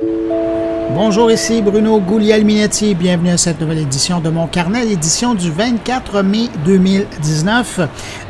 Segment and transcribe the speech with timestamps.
[0.00, 0.49] Thank you.
[0.92, 2.96] Bonjour, ici Bruno Guglielminetti.
[2.96, 7.80] Bienvenue à cette nouvelle édition de mon carnet, l'édition du 24 mai 2019.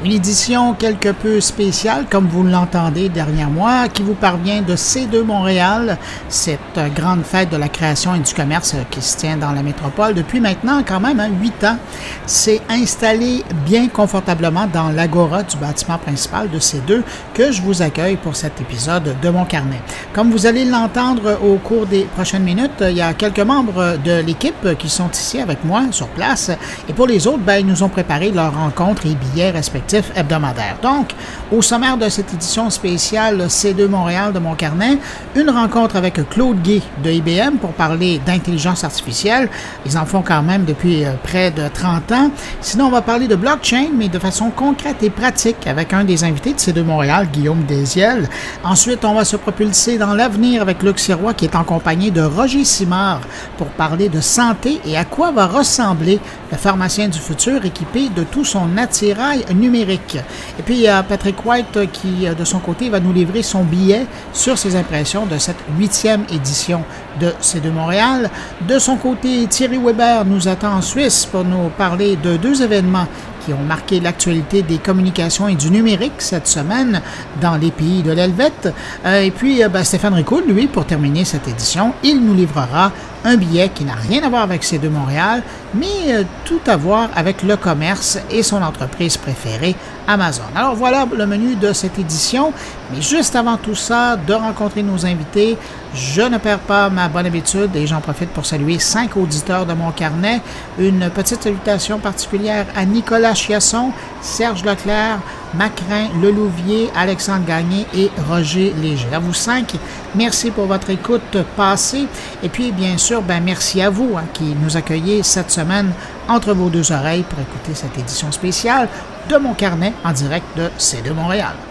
[0.05, 5.23] Une édition quelque peu spéciale, comme vous l'entendez derrière moi, qui vous parvient de C2
[5.23, 5.97] Montréal,
[6.29, 10.13] cette grande fête de la création et du commerce qui se tient dans la métropole
[10.13, 11.79] depuis maintenant quand même hein, 8 ans.
[12.27, 18.17] C'est installé bien confortablement dans l'agora du bâtiment principal de C2 que je vous accueille
[18.17, 19.81] pour cet épisode de mon carnet.
[20.13, 24.77] Comme vous allez l'entendre au cours des prochaines il y a quelques membres de l'équipe
[24.79, 26.51] qui sont ici avec moi sur place.
[26.89, 30.77] Et pour les autres, ben, ils nous ont préparé leurs rencontres et billets respectifs hebdomadaires.
[30.83, 31.13] Donc,
[31.53, 34.99] au sommaire de cette édition spéciale C2 Montréal de mon carnet,
[35.35, 39.49] une rencontre avec Claude Guy de IBM pour parler d'intelligence artificielle.
[39.87, 42.31] Ils en font quand même depuis euh, près de 30 ans.
[42.61, 46.25] Sinon, on va parler de blockchain, mais de façon concrète et pratique avec un des
[46.25, 48.29] invités de C2 Montréal, Guillaume Desiel.
[48.65, 52.23] Ensuite, on va se propulser dans l'avenir avec Luc Sirois qui est en compagnie de
[52.41, 53.21] Roger Simard
[53.59, 56.19] pour parler de santé et à quoi va ressembler
[56.51, 60.17] le pharmacien du futur équipé de tout son attirail numérique.
[60.59, 63.63] Et puis il y a Patrick White qui, de son côté, va nous livrer son
[63.63, 66.83] billet sur ses impressions de cette huitième édition
[67.21, 68.31] de C2 Montréal.
[68.67, 73.07] De son côté, Thierry Weber nous attend en Suisse pour nous parler de deux événements
[73.45, 77.03] qui ont marqué l'actualité des communications et du numérique cette semaine
[77.41, 78.73] dans les pays de l'Helvète.
[79.05, 82.93] Euh, et puis, euh, ben, Stéphane Ricoul, lui, pour terminer cette édition, il nous livrera
[83.25, 85.43] un billet qui n'a rien à voir avec ces deux Montréal,
[85.75, 90.43] mais euh, tout à voir avec le commerce et son entreprise préférée, Amazon.
[90.55, 92.53] Alors voilà le menu de cette édition,
[92.93, 95.57] mais juste avant tout ça, de rencontrer nos invités,
[95.95, 99.75] je ne perds pas ma bonne habitude et j'en profite pour saluer cinq auditeurs de
[99.75, 100.41] mon carnet.
[100.79, 105.19] Une petite salutation particulière à Nicolas Chiasson, Serge Leclerc,
[105.55, 109.09] Macrin Lelouvier, Alexandre Gagné et Roger Léger.
[109.13, 109.75] À vous cinq,
[110.15, 112.07] merci pour votre écoute passée.
[112.43, 115.91] Et puis, bien sûr, ben, merci à vous hein, qui nous accueillez cette semaine
[116.29, 118.89] entre vos deux oreilles pour écouter cette édition spéciale
[119.31, 121.70] de mon carnet en direct de C2 Montréal.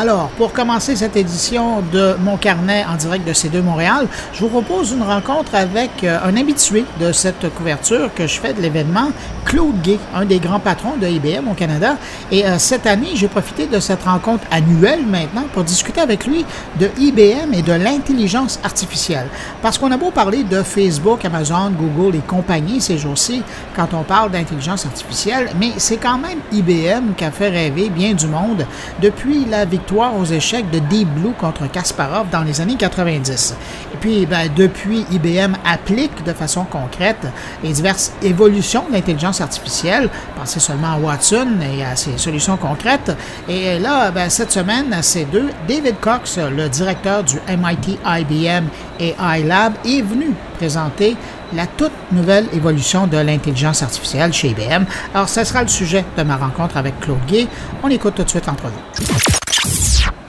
[0.00, 4.48] Alors, pour commencer cette édition de Mon Carnet en direct de C2 Montréal, je vous
[4.48, 9.10] propose une rencontre avec euh, un habitué de cette couverture que je fais de l'événement,
[9.44, 11.98] Claude Gay, un des grands patrons de IBM au Canada.
[12.32, 16.46] Et euh, cette année, j'ai profité de cette rencontre annuelle maintenant pour discuter avec lui
[16.78, 19.26] de IBM et de l'intelligence artificielle.
[19.60, 23.42] Parce qu'on a beau parler de Facebook, Amazon, Google et compagnie ces jours-ci
[23.76, 28.14] quand on parle d'intelligence artificielle, mais c'est quand même IBM qui a fait rêver bien
[28.14, 28.64] du monde
[29.02, 33.56] depuis la victoire aux échecs de Deep Blue contre Kasparov dans les années 90.
[33.92, 37.26] Et puis, ben, depuis, IBM applique de façon concrète
[37.62, 40.08] les diverses évolutions de l'intelligence artificielle.
[40.36, 43.12] Pensez seulement à Watson et à ses solutions concrètes.
[43.48, 45.48] Et là, ben, cette semaine, c'est deux.
[45.68, 48.66] David Cox, le directeur du MIT IBM
[49.00, 51.16] AI Lab, est venu présenter
[51.52, 54.84] la toute nouvelle évolution de l'intelligence artificielle chez IBM.
[55.14, 57.48] Alors, ce sera le sujet de ma rencontre avec Claude Gay.
[57.82, 59.39] On écoute tout de suite l'entrevue.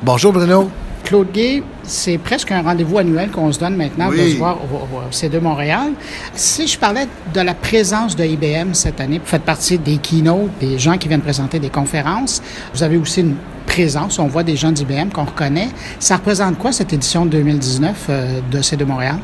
[0.04, 0.70] Bonjour Bruno.
[1.04, 5.12] Claude Gay, c'est presque un rendez-vous annuel qu'on se donne maintenant de se voir au,
[5.12, 5.92] C2 Montréal.
[6.34, 10.50] Si je parlais de la présence de IBM cette année, vous faites partie des keynotes,
[10.60, 12.42] des gens qui viennent présenter des conférences.
[12.74, 15.70] Vous avez aussi une présence, on voit des gens d'IBM qu'on reconnaît.
[16.00, 19.18] Ça représente quoi cette édition 2019 euh, de C2 Montréal?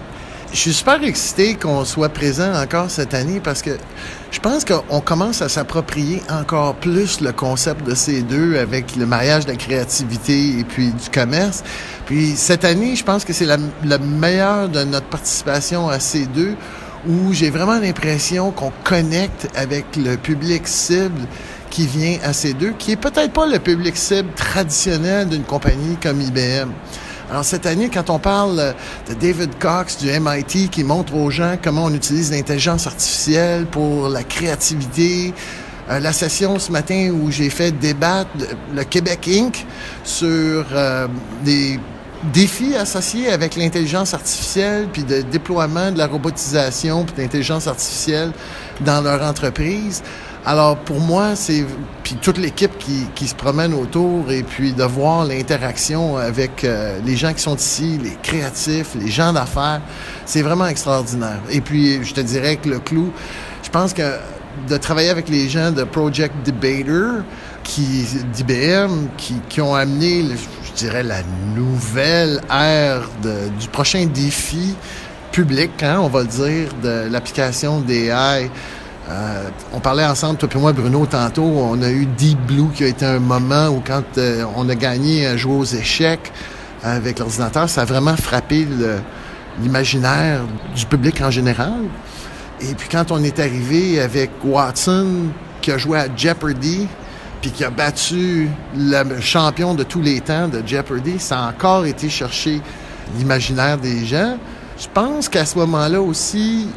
[0.53, 3.71] Je suis super excité qu'on soit présent encore cette année parce que
[4.31, 9.05] je pense qu'on commence à s'approprier encore plus le concept de ces deux avec le
[9.05, 11.63] mariage de la créativité et puis du commerce.
[12.05, 13.57] Puis cette année, je pense que c'est la,
[13.97, 16.55] meilleure de notre participation à ces deux
[17.07, 21.27] où j'ai vraiment l'impression qu'on connecte avec le public cible
[21.69, 25.97] qui vient à ces deux, qui est peut-être pas le public cible traditionnel d'une compagnie
[26.01, 26.71] comme IBM.
[27.29, 28.73] Alors cette année, quand on parle
[29.09, 34.07] de David Cox du MIT qui montre aux gens comment on utilise l'intelligence artificielle pour
[34.07, 35.33] la créativité,
[35.89, 38.29] euh, la session ce matin où j'ai fait débattre
[38.73, 39.65] le Québec Inc.
[40.05, 41.07] sur euh,
[41.43, 41.77] des
[42.33, 48.31] défis associés avec l'intelligence artificielle, puis le déploiement de la robotisation, puis l'intelligence artificielle
[48.81, 50.01] dans leur entreprise.
[50.49, 51.65] Alors pour moi, c'est
[52.03, 56.99] puis toute l'équipe qui, qui, se promène autour et puis de voir l'interaction avec euh,
[57.05, 59.81] les gens qui sont ici, les créatifs, les gens d'affaires,
[60.25, 61.41] c'est vraiment extraordinaire.
[61.49, 63.11] Et puis je te dirais que le clou,
[63.61, 64.17] Je pense que
[64.69, 67.23] de travailler avec les gens de Project Debater,
[67.65, 70.23] qui d'IBM, qui, qui ont amené,
[70.63, 71.23] je dirais, la
[71.57, 73.01] nouvelle ère
[73.59, 74.75] du prochain défi
[75.33, 78.49] public, hein, on va le dire, de l'application d'AI.
[79.09, 82.83] Euh, on parlait ensemble, toi et moi, Bruno, tantôt, on a eu Deep Blue qui
[82.83, 86.31] a été un moment où quand euh, on a gagné à jouer aux échecs
[86.83, 88.67] avec l'ordinateur, ça a vraiment frappé
[89.61, 90.41] l'imaginaire
[90.75, 91.83] du public en général.
[92.59, 95.27] Et puis quand on est arrivé avec Watson,
[95.61, 96.87] qui a joué à Jeopardy,
[97.41, 101.85] puis qui a battu le champion de tous les temps de Jeopardy, ça a encore
[101.85, 102.61] été chercher
[103.17, 104.37] l'imaginaire des gens.
[104.77, 106.67] Je pense qu'à ce moment-là aussi,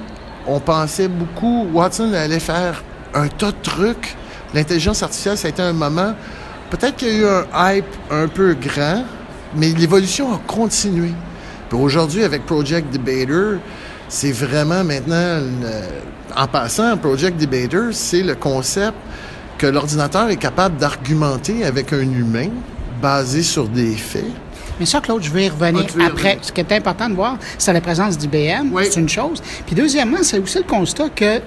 [0.46, 2.82] on pensait beaucoup, Watson allait faire
[3.14, 4.16] un tas de trucs.
[4.54, 6.14] L'intelligence artificielle, ça a été un moment,
[6.70, 9.04] peut-être qu'il y a eu un hype un peu grand,
[9.54, 11.12] mais l'évolution a continué.
[11.72, 13.60] Aujourd'hui, avec Project Debater,
[14.08, 15.40] c'est vraiment maintenant,
[16.36, 18.96] en passant, Project Debater, c'est le concept
[19.56, 22.48] que l'ordinateur est capable d'argumenter avec un humain
[23.00, 24.24] basé sur des faits.
[24.80, 26.38] Mais ça, Claude, je vais y revenir ah, après.
[26.40, 29.42] Ce qui est important de voir, c'est la présence d'IBM, c'est une chose.
[29.66, 31.40] Puis deuxièmement, c'est aussi le constat que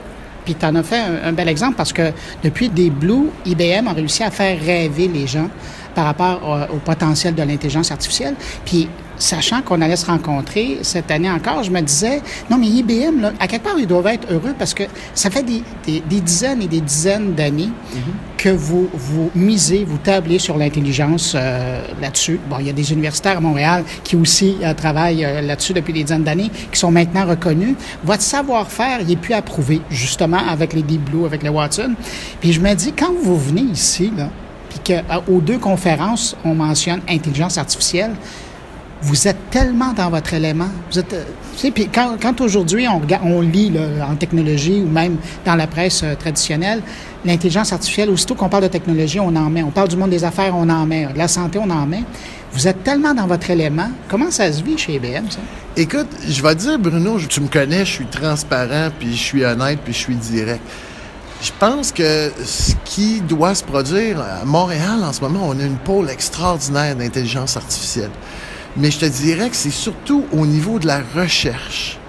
[0.45, 2.11] puis tu en as fait un, bel exemple parce que
[2.43, 5.49] depuis des Blue, IBM a réussi à faire rêver les gens
[5.95, 8.35] par rapport au, au potentiel de l'intelligence artificielle.
[8.65, 8.89] Puis
[9.23, 13.31] sachant qu'on allait se rencontrer cette année encore, je me disais, non, mais IBM, là,
[13.39, 14.83] à quelque part, ils doivent être heureux parce que
[15.15, 18.37] ça fait des, des, dizaines et des dizaines d'années mm-hmm.
[18.37, 22.39] que vous, vous misez, vous tablez sur l'intelligence euh, là-dessus.
[22.49, 25.93] Bon, il y a des universitaires à Montréal qui aussi euh, travaillent euh, là-dessus depuis
[25.93, 27.75] des dizaines d'années, qui sont maintenant reconnus.
[28.03, 31.93] Votre savoir-faire, il est plus approuvé, justement, avec les Deep Blue, avec les Watson.
[32.41, 34.29] Puis je me dis, quand vous venez ici, là,
[34.69, 38.11] puis qu'aux deux conférences, on mentionne intelligence artificielle,
[39.03, 40.69] vous êtes tellement dans votre élément.
[40.91, 43.71] Vous êtes, euh, puis quand, aujourd'hui on, lit
[44.01, 46.81] en technologie ou même dans la presse euh, traditionnelle,
[47.25, 49.61] l'intelligence artificielle, aussitôt qu'on parle de technologie, on en met.
[49.61, 51.07] On parle du monde des affaires, on en met.
[51.07, 52.03] De la santé, on en met.
[52.53, 53.89] Vous êtes tellement dans votre élément.
[54.07, 55.39] Comment ça se vit chez IBM, ça?
[55.75, 59.79] Écoute, je vais dire, Bruno, tu me connais, je suis transparent, puis je suis honnête,
[59.83, 60.61] puis je suis direct.
[61.41, 65.63] Je pense que ce qui doit se produire à Montréal en ce moment, on a
[65.63, 68.11] une pôle extraordinaire d'intelligence artificielle.
[68.77, 71.99] Mais je te dirais que c'est surtout au niveau de la recherche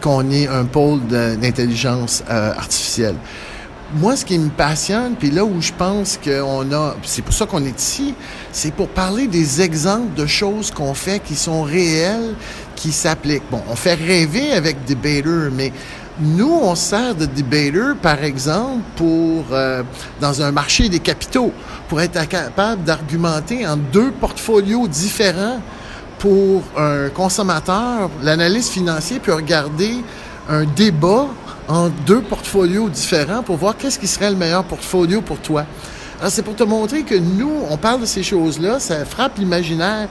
[0.00, 3.16] qu'on est un pôle d'intelligence euh, artificielle.
[3.96, 7.44] Moi, ce qui me passionne, puis là où je pense qu'on a, c'est pour ça
[7.46, 8.14] qu'on est ici,
[8.52, 12.34] c'est pour parler des exemples de choses qu'on fait qui sont réelles,
[12.76, 13.50] qui s'appliquent.
[13.50, 15.72] Bon, on fait rêver avec Debater, mais
[16.20, 19.82] nous, on sert de Debater, par exemple, pour euh,
[20.20, 21.52] dans un marché des capitaux,
[21.88, 25.60] pour être capable d'argumenter en deux portfolios différents
[26.20, 29.96] pour un consommateur, l'analyste financier peut regarder
[30.48, 31.26] un débat
[31.66, 35.64] en deux portfolios différents pour voir qu'est-ce qui serait le meilleur portfolio pour toi.
[36.20, 40.06] Alors, c'est pour te montrer que nous, on parle de ces choses-là, ça frappe l'imaginaire.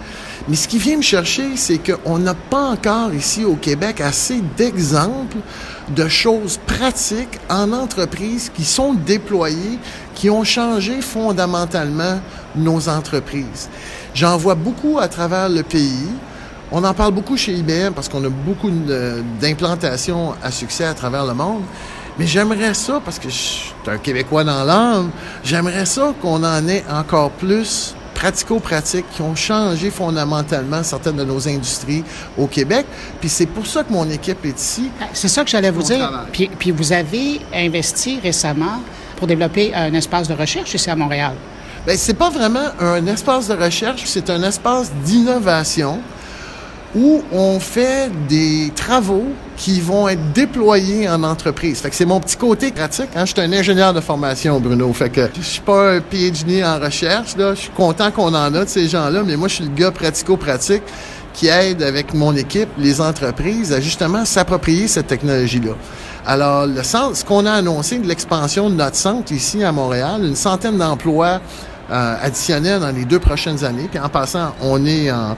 [0.47, 4.41] Mais ce qui vient me chercher, c'est qu'on n'a pas encore ici au Québec assez
[4.57, 5.37] d'exemples
[5.95, 9.77] de choses pratiques en entreprise qui sont déployées,
[10.15, 12.19] qui ont changé fondamentalement
[12.55, 13.69] nos entreprises.
[14.13, 16.07] J'en vois beaucoup à travers le pays.
[16.71, 18.69] On en parle beaucoup chez IBM parce qu'on a beaucoup
[19.39, 21.63] d'implantations à succès à travers le monde.
[22.17, 25.09] Mais j'aimerais ça, parce que je suis un Québécois dans l'âme,
[25.43, 31.47] j'aimerais ça qu'on en ait encore plus pratico-pratiques qui ont changé fondamentalement certaines de nos
[31.47, 32.03] industries
[32.37, 32.85] au Québec.
[33.21, 34.89] Puis c'est pour ça que mon équipe est ici.
[35.01, 36.11] Ah, c'est ça que j'allais vous dire.
[36.33, 38.81] Puis, puis vous avez investi récemment
[39.15, 41.33] pour développer un espace de recherche ici à Montréal.
[41.85, 45.99] Bien, c'est pas vraiment un espace de recherche, c'est un espace d'innovation
[46.95, 51.79] où on fait des travaux qui vont être déployés en entreprise.
[51.79, 53.09] Fait que c'est mon petit côté pratique.
[53.15, 53.25] Hein?
[53.25, 54.91] Je suis un ingénieur de formation, Bruno.
[54.93, 57.37] Fait que je suis pas un PhD en recherche.
[57.37, 57.53] Là.
[57.53, 59.91] Je suis content qu'on en a de ces gens-là, mais moi, je suis le gars
[59.91, 60.83] pratico-pratique
[61.33, 65.73] qui aide avec mon équipe les entreprises à justement s'approprier cette technologie-là.
[66.25, 70.25] Alors, le centre, ce qu'on a annoncé de l'expansion de notre centre ici à Montréal,
[70.25, 71.39] une centaine d'emplois
[71.91, 73.87] euh, additionnels dans les deux prochaines années.
[73.89, 75.35] Puis en passant, on est en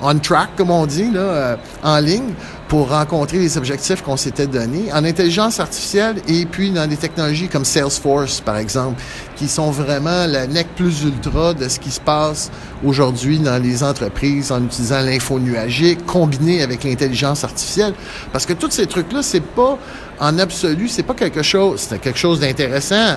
[0.00, 2.32] on track, comme on dit, là, euh, en ligne
[2.68, 7.48] pour rencontrer les objectifs qu'on s'était donnés en intelligence artificielle et puis dans des technologies
[7.48, 9.00] comme Salesforce, par exemple,
[9.36, 12.50] qui sont vraiment la nec plus ultra de ce qui se passe
[12.84, 17.94] aujourd'hui dans les entreprises en utilisant l'info nuagique combiné avec l'intelligence artificielle.
[18.32, 19.78] Parce que tous ces trucs-là, c'est pas
[20.20, 23.16] en absolu, c'est pas quelque chose, c'est quelque chose d'intéressant.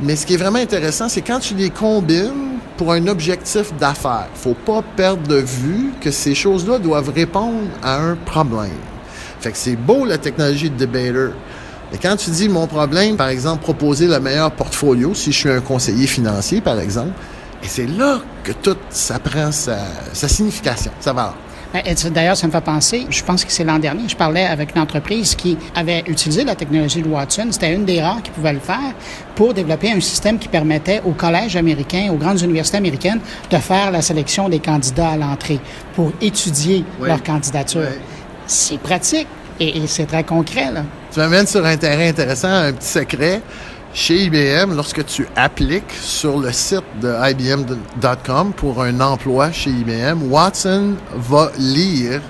[0.00, 4.28] Mais ce qui est vraiment intéressant, c'est quand tu les combines pour un objectif d'affaires.
[4.34, 8.70] Faut pas perdre de vue que ces choses-là doivent répondre à un problème.
[9.40, 11.30] Fait que c'est beau la technologie de Debater.
[11.92, 15.50] Et quand tu dis mon problème, par exemple, proposer le meilleur portfolio, si je suis
[15.50, 17.12] un conseiller financier, par exemple,
[17.62, 19.78] et c'est là que tout ça prend sa,
[20.12, 21.36] sa signification, sa valeur.
[21.72, 24.74] Ben, d'ailleurs, ça me fait penser, je pense que c'est l'an dernier, je parlais avec
[24.74, 27.48] une entreprise qui avait utilisé la technologie de Watson.
[27.50, 28.92] C'était une des rares qui pouvait le faire
[29.34, 33.90] pour développer un système qui permettait aux collèges américains, aux grandes universités américaines, de faire
[33.90, 35.60] la sélection des candidats à l'entrée
[35.94, 37.88] pour étudier leur candidature.
[38.46, 40.70] C'est pratique et, c'est très concret.
[40.72, 40.82] Là.
[41.12, 43.40] Tu m'amènes sur un terrain intéressant, un petit secret.
[43.94, 50.30] Chez IBM, lorsque tu appliques sur le site de IBM.com pour un emploi chez IBM,
[50.30, 52.22] Watson va lire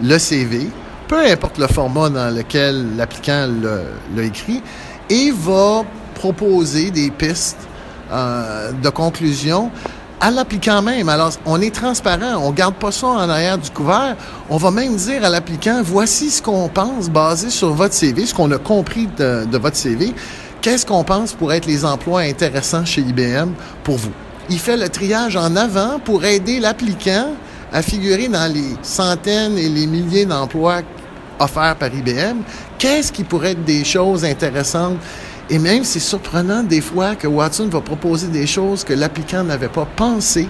[0.00, 0.68] le CV,
[1.08, 3.48] peu importe le format dans lequel l'applicant
[4.14, 4.62] l'a écrit,
[5.08, 5.82] et va
[6.14, 7.66] proposer des pistes
[8.12, 9.68] euh, de conclusion
[10.20, 11.08] à l'applicant même.
[11.08, 14.16] Alors, on est transparent, on garde pas ça en arrière du couvert.
[14.48, 18.34] On va même dire à l'applicant, voici ce qu'on pense basé sur votre CV, ce
[18.34, 20.14] qu'on a compris de votre CV.
[20.62, 23.52] Qu'est-ce qu'on pense pour être les emplois intéressants chez IBM
[23.82, 24.12] pour vous?
[24.50, 27.28] Il fait le triage en avant pour aider l'applicant
[27.72, 30.82] à figurer dans les centaines et les milliers d'emplois
[31.38, 32.42] offerts par IBM.
[32.78, 34.98] Qu'est-ce qui pourrait être des choses intéressantes?
[35.48, 39.68] Et même, c'est surprenant des fois que Watson va proposer des choses que l'applicant n'avait
[39.68, 40.46] pas pensé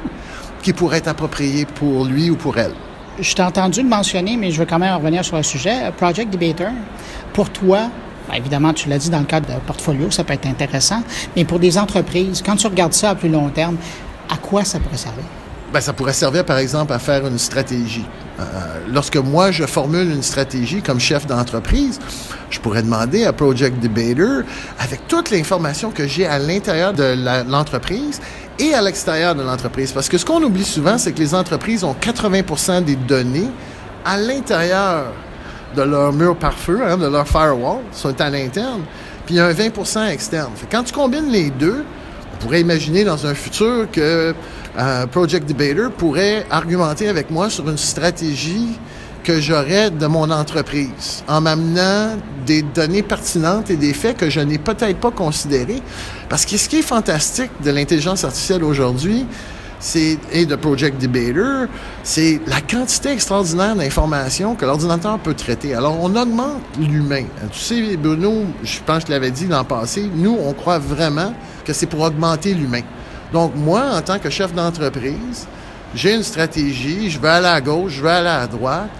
[0.60, 2.74] qui pourraient être appropriées pour lui ou pour elle.
[3.20, 5.92] Je t'ai entendu le mentionner, mais je veux quand même revenir sur le sujet.
[5.96, 6.70] Project Debater,
[7.32, 7.90] pour toi,
[8.30, 11.02] ben, évidemment, tu l'as dit dans le cadre de portfolio, ça peut être intéressant,
[11.36, 13.76] mais pour des entreprises, quand tu regardes ça à plus long terme,
[14.28, 15.24] à quoi ça pourrait servir?
[15.72, 18.06] Ben, ça pourrait servir, par exemple, à faire une stratégie.
[18.38, 18.42] Euh,
[18.92, 22.00] lorsque moi, je formule une stratégie comme chef d'entreprise,
[22.50, 24.44] je pourrais demander à Project Debater,
[24.80, 27.16] avec toute l'information que j'ai à l'intérieur de
[27.48, 28.20] l'entreprise
[28.58, 29.92] et à l'extérieur de l'entreprise.
[29.92, 33.48] Parce que ce qu'on oublie souvent, c'est que les entreprises ont 80% des données
[34.04, 35.12] à l'intérieur
[35.76, 38.80] de leur mur par feu, hein, de leur firewall, sont à l'interne,
[39.26, 40.52] puis il y a un 20% externe.
[40.70, 41.84] quand tu combines les deux,
[42.34, 44.34] on pourrait imaginer dans un futur que
[44.78, 48.78] euh, Project Debater pourrait argumenter avec moi sur une stratégie
[49.22, 54.40] que j'aurais de mon entreprise en m'amenant des données pertinentes et des faits que je
[54.40, 55.82] n'ai peut-être pas considérés.
[56.28, 59.26] Parce que ce qui est fantastique de l'intelligence artificielle aujourd'hui,
[59.80, 61.66] c'est et de Project Debater,
[62.02, 65.74] c'est la quantité extraordinaire d'informations que l'ordinateur peut traiter.
[65.74, 67.24] Alors, on augmente l'humain.
[67.50, 70.78] Tu sais, Bruno, je pense que je l'avais dit dans le passé, nous, on croit
[70.78, 71.34] vraiment
[71.64, 72.82] que c'est pour augmenter l'humain.
[73.32, 75.46] Donc, moi, en tant que chef d'entreprise,
[75.94, 78.90] j'ai une stratégie, je vais aller à gauche, je vais aller à droite.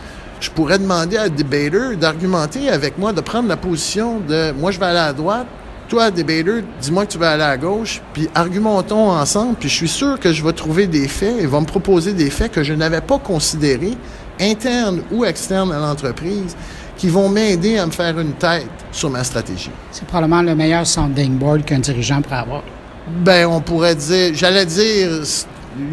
[0.41, 4.81] Je pourrais demander à Debater d'argumenter avec moi, de prendre la position de moi, je
[4.81, 5.47] vais aller à droite,
[5.91, 9.89] toi, debater, dis-moi que tu vas aller à gauche, puis argumentons ensemble, puis je suis
[9.89, 12.73] sûr que je vais trouver des faits et va me proposer des faits que je
[12.73, 13.97] n'avais pas considérés,
[14.41, 16.57] internes ou externes à l'entreprise,
[16.97, 19.73] qui vont m'aider à me faire une tête sur ma stratégie.
[19.91, 22.63] C'est probablement le meilleur sounding board qu'un dirigeant pourrait avoir.
[23.09, 25.09] Ben, on pourrait dire, j'allais dire,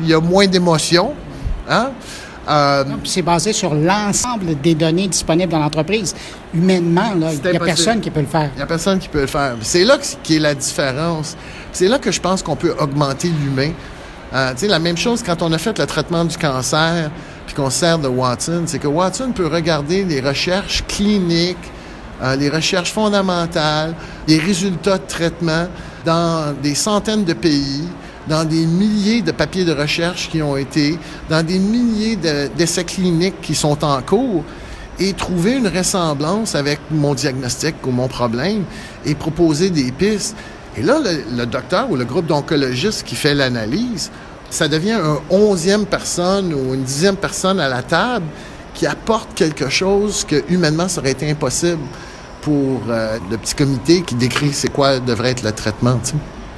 [0.03, 1.13] il y a moins d'émotions,
[1.67, 1.89] hein?
[2.47, 6.15] Euh, c'est basé sur l'ensemble des données disponibles dans l'entreprise.
[6.53, 8.49] Humainement, il n'y a personne qui peut le faire.
[8.55, 9.55] Il n'y a personne qui peut le faire.
[9.61, 11.35] C'est là qui est la différence.
[11.73, 13.71] C'est là que je pense qu'on peut augmenter l'humain.
[14.33, 17.11] Euh, tu sais, la même chose quand on a fait le traitement du cancer,
[17.45, 21.57] puis qu'on sert de Watson, c'est que Watson peut regarder les recherches cliniques,
[22.21, 23.93] euh, les recherches fondamentales,
[24.27, 25.67] les résultats de traitement
[26.05, 27.87] dans des centaines de pays,
[28.27, 30.97] dans des milliers de papiers de recherche qui ont été,
[31.29, 32.17] dans des milliers
[32.57, 34.43] d'essais cliniques qui sont en cours,
[34.99, 38.63] et trouver une ressemblance avec mon diagnostic ou mon problème
[39.05, 40.35] et proposer des pistes.
[40.75, 44.11] Et là, le, docteur ou le groupe d'oncologistes qui fait l'analyse,
[44.49, 48.25] ça devient une onzième personne ou une dixième personne à la table
[48.73, 51.81] qui apporte quelque chose que humainement ça aurait été impossible
[52.41, 55.99] pour euh, le petit comité qui décrit c'est quoi devrait être le traitement.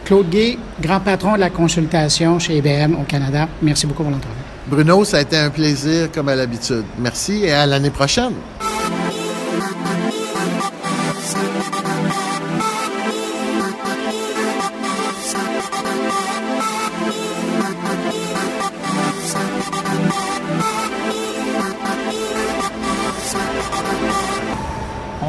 [0.10, 3.48] Claude Gay, grand patron de la consultation chez IBM au Canada.
[3.62, 4.34] Merci beaucoup pour l'entrevue.
[4.66, 6.84] Bruno, ça a été un plaisir comme à l'habitude.
[6.98, 8.34] Merci et à l'année prochaine.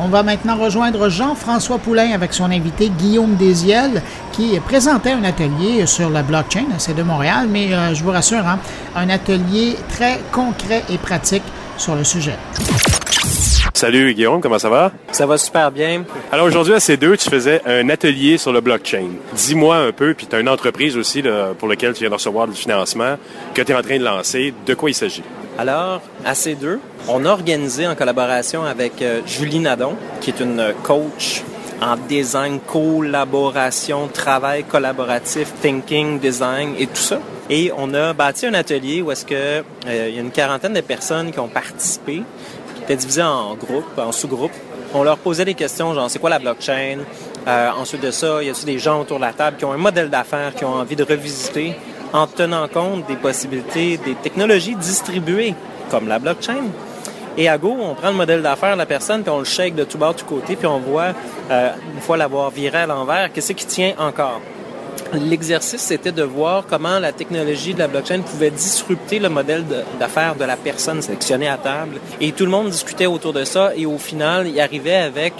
[0.02, 5.86] On va maintenant rejoindre Jean-François Poulain avec son invité Guillaume Desiel qui présentait un atelier
[5.86, 8.58] sur la blockchain, c'est de Montréal, mais euh, je vous rassure, hein,
[8.94, 11.42] un atelier très concret et pratique
[11.76, 12.36] sur le sujet.
[13.74, 14.92] Salut Guillaume, comment ça va?
[15.10, 16.04] Ça va super bien.
[16.30, 19.08] Alors aujourd'hui à C2, tu faisais un atelier sur le blockchain.
[19.32, 21.22] Dis-moi un peu, puis tu as une entreprise aussi
[21.58, 23.16] pour laquelle tu viens de recevoir du financement
[23.54, 24.52] que tu es en train de lancer.
[24.66, 25.22] De quoi il s'agit?
[25.58, 30.72] Alors, à C2, on a organisé en collaboration avec euh, Julie Nadon, qui est une
[30.82, 31.42] coach
[31.80, 37.18] en design, collaboration, travail collaboratif, thinking, design et tout ça.
[37.48, 40.74] Et on a bâti un atelier où est-ce que euh, il y a une quarantaine
[40.74, 42.22] de personnes qui ont participé,
[42.74, 44.52] qui étaient divisées en groupes, en sous-groupes.
[44.94, 46.98] On leur posait des questions, genre c'est quoi la blockchain,
[47.48, 49.72] euh, ensuite de ça, il y a des gens autour de la table qui ont
[49.72, 51.74] un modèle d'affaires, qui ont envie de revisiter
[52.12, 55.54] en tenant compte des possibilités des technologies distribuées,
[55.90, 56.64] comme la blockchain?
[57.36, 59.74] Et à Go, on prend le modèle d'affaires de la personne, puis on le shake
[59.74, 61.14] de tout bas, de tout côté, puis on voit,
[61.50, 64.40] euh, une fois l'avoir viré à l'envers, qu'est-ce qui tient encore?
[65.12, 69.64] L'exercice, c'était de voir comment la technologie de la blockchain pouvait disrupter le modèle
[69.98, 71.98] d'affaires de la personne sélectionnée à table.
[72.20, 75.34] Et tout le monde discutait autour de ça, et au final, il arrivait avec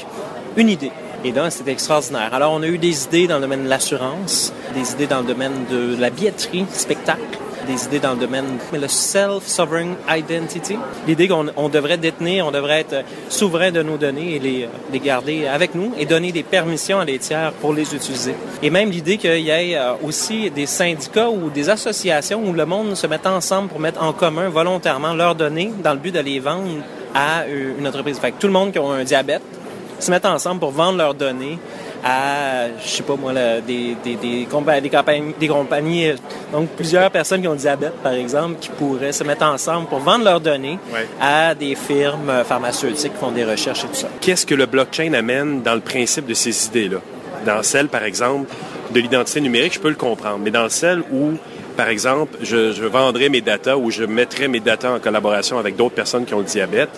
[0.57, 0.91] une idée.
[1.25, 2.33] Et donc, c'était extraordinaire.
[2.33, 5.27] Alors, on a eu des idées dans le domaine de l'assurance, des idées dans le
[5.27, 7.39] domaine de la billetterie, spectacle,
[7.71, 10.77] des idées dans le domaine de le self-sovereign identity.
[11.07, 14.99] L'idée qu'on on devrait détenir, on devrait être souverain de nos données et les, les
[14.99, 18.35] garder avec nous et donner des permissions à des tiers pour les utiliser.
[18.63, 22.67] Et même l'idée qu'il y ait euh, aussi des syndicats ou des associations où le
[22.67, 26.21] monde se mette ensemble pour mettre en commun volontairement leurs données dans le but de
[26.21, 26.67] les vendre
[27.15, 28.19] à euh, une entreprise.
[28.19, 29.43] Fait que tout le monde qui a un diabète
[30.01, 31.59] se mettent ensemble pour vendre leurs données
[32.05, 33.33] à, je sais pas moi,
[33.67, 34.91] des, des, des, compagnies,
[35.39, 36.13] des, compagnies,
[36.53, 40.25] donc plusieurs personnes qui ont diabète, par exemple, qui pourraient se mettre ensemble pour vendre
[40.25, 40.79] leurs données
[41.21, 44.09] à des firmes pharmaceutiques qui font des recherches et tout ça.
[44.21, 46.99] Qu'est-ce que le blockchain amène dans le principe de ces idées-là?
[47.45, 48.53] Dans celle, par exemple,
[48.93, 51.35] de l'identité numérique, je peux le comprendre, mais dans celle où
[51.77, 55.77] par exemple, je, je vendrais mes datas ou je mettrais mes datas en collaboration avec
[55.77, 56.91] d'autres personnes qui ont le diabète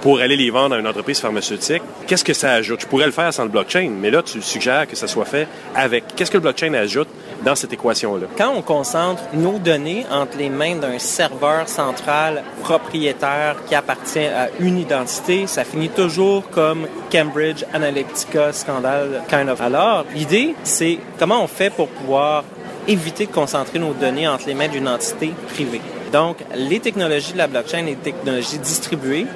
[0.00, 1.82] pour aller les vendre à une entreprise pharmaceutique.
[2.06, 2.80] Qu'est-ce que ça ajoute?
[2.82, 5.46] Je pourrais le faire sans le blockchain, mais là, tu suggères que ça soit fait
[5.74, 6.04] avec.
[6.16, 7.08] Qu'est-ce que le blockchain ajoute
[7.44, 8.26] dans cette équation-là?
[8.36, 14.48] Quand on concentre nos données entre les mains d'un serveur central propriétaire qui appartient à
[14.58, 19.60] une identité, ça finit toujours comme Cambridge Analytica scandale kind of.
[19.60, 22.44] Alors, l'idée, c'est comment on fait pour pouvoir
[22.88, 25.82] éviter de concentrer nos données entre les mains d'une entité privée.
[26.12, 29.26] Donc, les technologies de la blockchain, les technologies distribuées,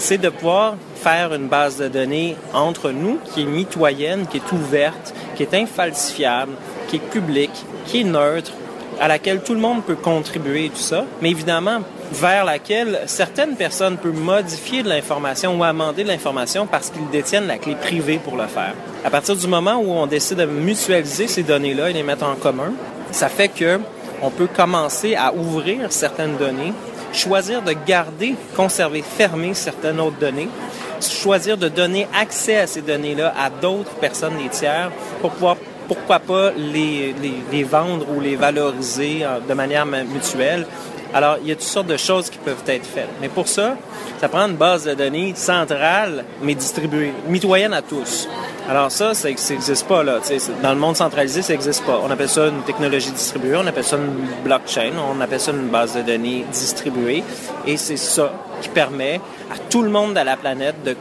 [0.00, 4.52] c'est de pouvoir faire une base de données entre nous qui est mitoyenne, qui est
[4.52, 6.52] ouverte, qui est infalsifiable,
[6.88, 8.50] qui est publique, qui est neutre,
[8.98, 11.80] à laquelle tout le monde peut contribuer et tout ça, mais évidemment
[12.12, 17.46] vers laquelle certaines personnes peuvent modifier de l'information ou amender de l'information parce qu'ils détiennent
[17.46, 18.74] la clé privée pour le faire.
[19.04, 22.34] À partir du moment où on décide de mutualiser ces données-là et les mettre en
[22.34, 22.72] commun,
[23.12, 23.80] ça fait que
[24.22, 26.72] on peut commencer à ouvrir certaines données
[27.12, 30.48] choisir de garder, conserver, fermer certaines autres données,
[31.00, 35.56] choisir de donner accès à ces données-là à d'autres personnes, les tiers, pour pouvoir
[35.88, 40.64] pourquoi pas les, les, les, vendre ou les valoriser euh, de manière mutuelle.
[41.12, 43.08] Alors, il y a toutes sortes de choses qui peuvent être faites.
[43.20, 43.76] Mais pour ça,
[44.20, 48.28] ça prend une base de données centrale, mais distribuée, mitoyenne à tous.
[48.70, 50.20] Alors ça, ça n'existe pas là.
[50.62, 52.00] Dans le monde centralisé, ça n'existe pas.
[52.04, 55.70] On appelle ça une technologie distribuée, on appelle ça une blockchain, on appelle ça une
[55.70, 57.24] base de données distribuée.
[57.66, 59.20] Et c'est ça qui permet
[59.52, 60.94] à tout le monde de la planète de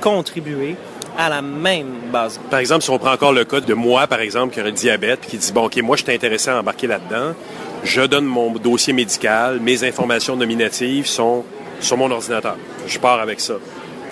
[0.00, 0.76] contribuer
[1.18, 2.38] à la même base.
[2.48, 5.22] Par exemple, si on prend encore le cas de moi, par exemple, qui aurait diabète,
[5.22, 7.34] qui dit, bon, OK, moi, je suis intéressé à embarquer là-dedans,
[7.82, 11.44] je donne mon dossier médical, mes informations nominatives sont
[11.80, 12.56] sur mon ordinateur.
[12.86, 13.54] Je pars avec ça.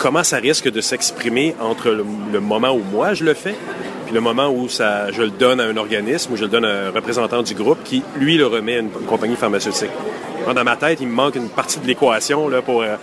[0.05, 3.55] Comment ça risque de s'exprimer entre le, moment où moi je le fais,
[4.05, 6.63] puis le moment où ça, je le donne à un organisme, ou je le donne
[6.63, 9.89] à un représentant du groupe qui, lui, le remet à une, compagnie pharmaceutique?
[10.45, 12.97] Dans ma tête, il me manque une partie de l'équation là, pour euh,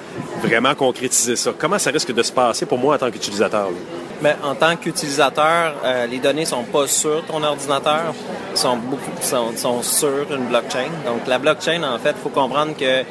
[0.44, 1.50] vraiment concrétiser ça.
[1.58, 3.70] Comment ça risque de se passer pour moi en tant qu'utilisateur?
[4.22, 8.14] Mais en tant qu'utilisateur, euh, les données sont pas sur ton ordinateur,
[8.54, 10.86] sont beaucoup sont, sont sur une blockchain.
[11.04, 13.02] Donc la blockchain, en fait, faut comprendre que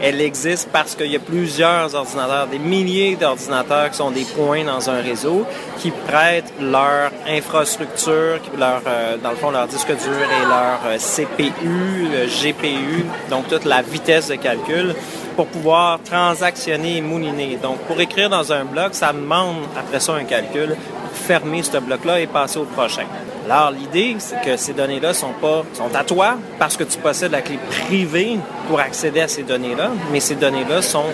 [0.00, 4.64] elle existe parce qu'il y a plusieurs ordinateurs, des milliers d'ordinateurs qui sont des points
[4.64, 5.46] dans un réseau
[5.78, 10.96] qui prêtent leur infrastructure, leur, euh, dans le fond, leur disque dur et leur euh,
[10.96, 14.94] CPU, le GPU, donc toute la vitesse de calcul
[15.36, 17.58] pour pouvoir transactionner et mouliner.
[17.62, 20.76] Donc, pour écrire dans un bloc, ça demande après ça un calcul
[21.20, 23.04] fermer ce bloc-là et passer au prochain.
[23.48, 27.32] Alors, l'idée, c'est que ces données-là sont pas, sont à toi parce que tu possèdes
[27.32, 31.06] la clé privée pour accéder à ces données-là, mais ces données-là sont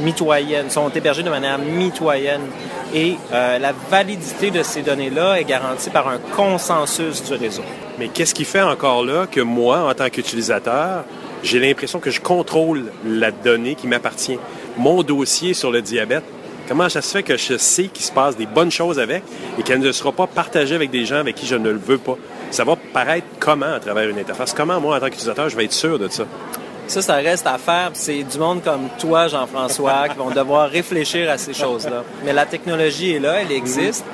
[0.00, 2.42] mitoyennes, sont hébergées de manière mitoyenne.
[2.94, 7.62] Et euh, la validité de ces données-là est garantie par un consensus du réseau.
[7.98, 11.04] Mais qu'est-ce qui fait encore là que moi, en tant qu'utilisateur,
[11.42, 14.38] j'ai l'impression que je contrôle la donnée qui m'appartient?
[14.76, 16.24] Mon dossier sur le diabète,
[16.66, 19.22] Comment ça se fait que je sais qu'il se passe des bonnes choses avec
[19.58, 21.98] et qu'elle ne sera pas partagée avec des gens avec qui je ne le veux
[21.98, 22.16] pas?
[22.50, 24.52] Ça va paraître comment à travers une interface?
[24.54, 26.24] Comment, moi, en tant qu'utilisateur, je vais être sûr de ça?
[26.86, 27.90] Ça, ça reste à faire.
[27.94, 32.04] C'est du monde comme toi, Jean-François, qui vont devoir réfléchir à ces choses-là.
[32.24, 34.04] Mais la technologie est là, elle existe.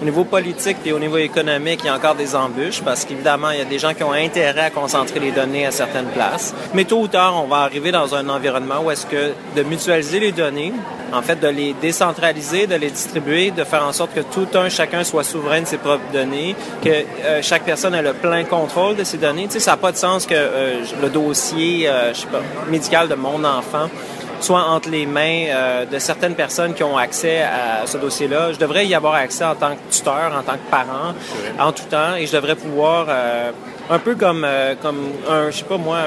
[0.00, 3.50] Au niveau politique et au niveau économique, il y a encore des embûches parce qu'évidemment,
[3.50, 6.54] il y a des gens qui ont intérêt à concentrer les données à certaines places.
[6.72, 10.18] Mais tôt ou tard, on va arriver dans un environnement où est-ce que de mutualiser
[10.18, 10.72] les données,
[11.12, 14.70] en fait, de les décentraliser, de les distribuer, de faire en sorte que tout un
[14.70, 18.96] chacun soit souverain de ses propres données, que euh, chaque personne ait le plein contrôle
[18.96, 19.48] de ses données.
[19.48, 22.40] Tu sais, ça n'a pas de sens que euh, le dossier, euh, je sais pas,
[22.70, 23.90] médical de mon enfant
[24.40, 28.52] soit entre les mains euh, de certaines personnes qui ont accès à ce dossier-là.
[28.52, 31.14] Je devrais y avoir accès en tant que tuteur, en tant que parent,
[31.58, 33.50] en tout temps, et je devrais pouvoir, euh,
[33.90, 34.98] un peu comme, euh, comme
[35.28, 35.98] un, je sais pas moi,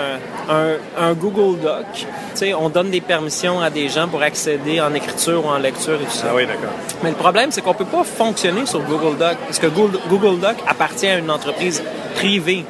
[0.50, 1.86] un, un, Google Doc.
[1.94, 5.58] Tu sais, on donne des permissions à des gens pour accéder en écriture ou en
[5.58, 6.28] lecture et tout ça.
[6.30, 6.74] Ah oui, d'accord.
[7.04, 10.56] Mais le problème, c'est qu'on peut pas fonctionner sur Google Doc, parce que Google Doc
[10.68, 11.84] appartient à une entreprise
[12.16, 12.66] privée.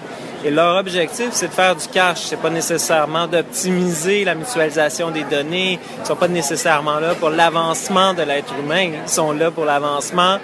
[0.45, 2.23] Et leur objectif, c'est de faire du cash.
[2.23, 5.79] C'est pas nécessairement d'optimiser la mutualisation des données.
[6.01, 8.91] Ils sont pas nécessairement là pour l'avancement de l'être humain.
[9.06, 10.39] Ils sont là pour l'avancement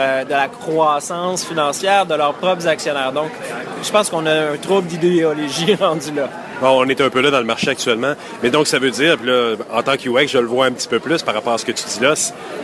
[0.00, 3.12] euh, de la croissance financière de leurs propres actionnaires.
[3.12, 3.30] Donc,
[3.80, 6.28] je pense qu'on a un trouble d'idéologie rendu là.
[6.62, 9.54] On est un peu là dans le marché actuellement, mais donc ça veut dire, là,
[9.72, 11.64] en tant que UX, je le vois un petit peu plus par rapport à ce
[11.64, 12.14] que tu dis là,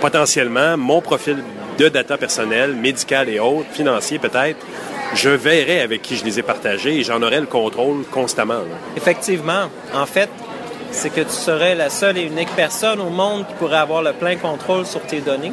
[0.00, 1.38] potentiellement, mon profil
[1.78, 4.58] de data personnel, médical et autres, financier peut-être,
[5.14, 8.60] je verrai avec qui je les ai partagés et j'en aurai le contrôle constamment.
[8.96, 9.68] Effectivement.
[9.94, 10.28] En fait,
[10.90, 14.12] c'est que tu serais la seule et unique personne au monde qui pourrait avoir le
[14.12, 15.52] plein contrôle sur tes données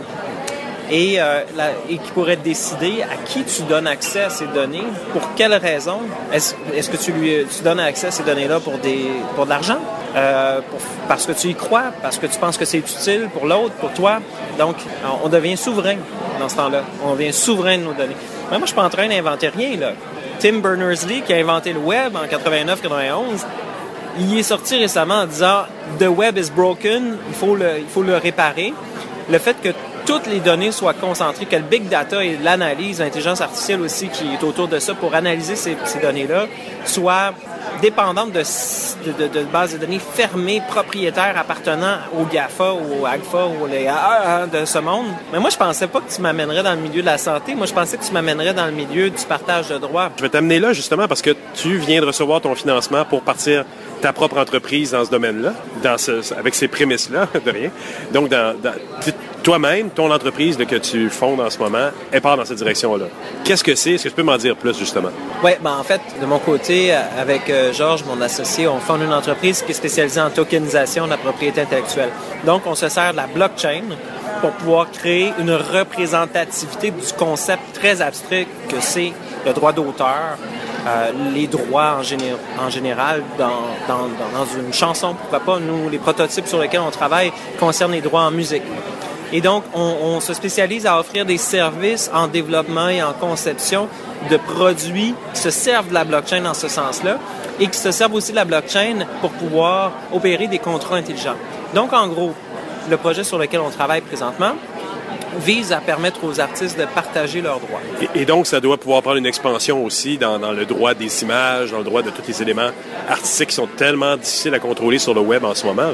[0.90, 1.42] et, euh,
[1.88, 6.00] qui pourrait décider à qui tu donnes accès à ces données, pour quelles raisons.
[6.32, 9.80] Est-ce est que tu lui donnes accès à ces données-là pour, des, pour de l'argent?
[10.16, 10.62] Euh,
[11.08, 13.92] parce que tu y crois, parce que tu penses que c'est utile pour l'autre, pour
[13.94, 14.20] toi.
[14.58, 14.78] Donc,
[15.24, 15.98] on devient souverain
[16.40, 16.84] dans ce temps-là.
[17.06, 18.16] On devient souverain de nos données.
[18.50, 19.92] Mais moi, je suis pas en train d'inventer rien, là.
[20.40, 23.46] Tim Berners-Lee, qui a inventé le web en 89-91,
[24.20, 25.64] il est sorti récemment en disant
[26.00, 28.74] The web is broken, il faut le, il faut le réparer.
[29.30, 29.70] Le fait que
[30.08, 34.24] toutes les données soient concentrées, que le big data et l'analyse, l'intelligence artificielle aussi qui
[34.34, 36.48] est autour de ça pour analyser ces, données-là,
[36.86, 37.34] soit
[37.82, 43.88] dépendante de, bases de données fermées, propriétaires appartenant au GAFA ou au AGFA ou les
[43.88, 45.08] AA de ce monde.
[45.34, 47.54] Mais moi, je pensais pas que tu m'amènerais dans le milieu de la santé.
[47.54, 50.10] Moi, je pensais que tu m'amènerais dans le milieu du partage de droits.
[50.16, 53.66] Je vais t'amener là justement parce que tu viens de recevoir ton financement pour partir
[54.02, 55.54] ta propre entreprise dans ce domaine-là,
[56.38, 57.70] avec ces prémices-là, de rien.
[58.14, 58.30] Donc,
[59.44, 63.06] toi-même, ton entreprise que tu fondes en ce moment, elle part dans cette direction-là.
[63.44, 63.92] Qu'est-ce que c'est?
[63.92, 65.10] Est-ce que tu peux m'en dire plus, justement?
[65.44, 69.14] Oui, ben en fait, de mon côté, avec euh, Georges, mon associé, on fonde une
[69.14, 72.10] entreprise qui est spécialisée en tokenisation de la propriété intellectuelle.
[72.46, 73.84] Donc, on se sert de la blockchain
[74.42, 79.14] pour pouvoir créer une représentativité du concept très abstrait que c'est
[79.46, 80.38] le droit d'auteur,
[80.88, 85.60] euh, les droits en, général dans, dans, dans, une chanson, pourquoi pas.
[85.60, 88.64] Nous, les prototypes sur lesquels on travaille concernent les droits en musique.
[89.34, 93.90] Et donc, on, on, se spécialise à offrir des services en développement et en conception
[94.32, 97.18] de produits qui se servent de la blockchain dans ce sens-là
[97.60, 101.36] et qui se servent aussi de la blockchain pour pouvoir opérer des contrats intelligents.
[101.74, 102.32] Donc, en gros,
[102.90, 104.54] le projet sur lequel on travaille présentement
[105.40, 107.82] vise à permettre aux artistes de partager leurs droits.
[108.16, 111.80] Et, donc, ça doit pouvoir prendre une expansion aussi dans, le droit des images, dans
[111.80, 112.72] le droit de tous les éléments
[113.10, 115.92] artistiques qui sont tellement difficiles à contrôler sur le web en ce moment.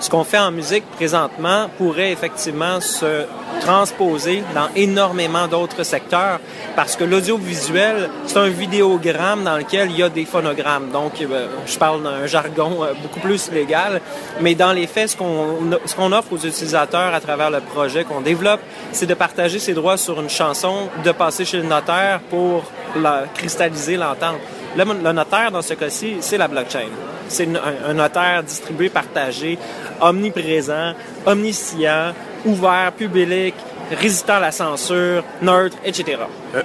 [0.00, 3.26] Ce qu'on fait en musique présentement pourrait effectivement se
[3.60, 6.40] transposer dans énormément d'autres secteurs
[6.74, 10.90] parce que l'audiovisuel, c'est un vidéogramme dans lequel il y a des phonogrammes.
[10.90, 14.00] Donc, euh, je parle d'un jargon euh, beaucoup plus légal,
[14.40, 18.04] mais dans les faits, ce qu'on ce qu'on offre aux utilisateurs à travers le projet
[18.04, 18.60] qu'on développe,
[18.92, 22.64] c'est de partager ses droits sur une chanson, de passer chez le notaire pour
[22.96, 24.38] la, cristalliser l'entente.
[24.76, 26.88] Le, notaire, dans ce cas-ci, c'est la blockchain.
[27.28, 29.58] C'est un, un notaire distribué, partagé,
[30.00, 30.94] omniprésent,
[31.26, 32.12] omniscient,
[32.44, 33.54] ouvert, public,
[33.90, 36.18] résistant à la censure, neutre, etc.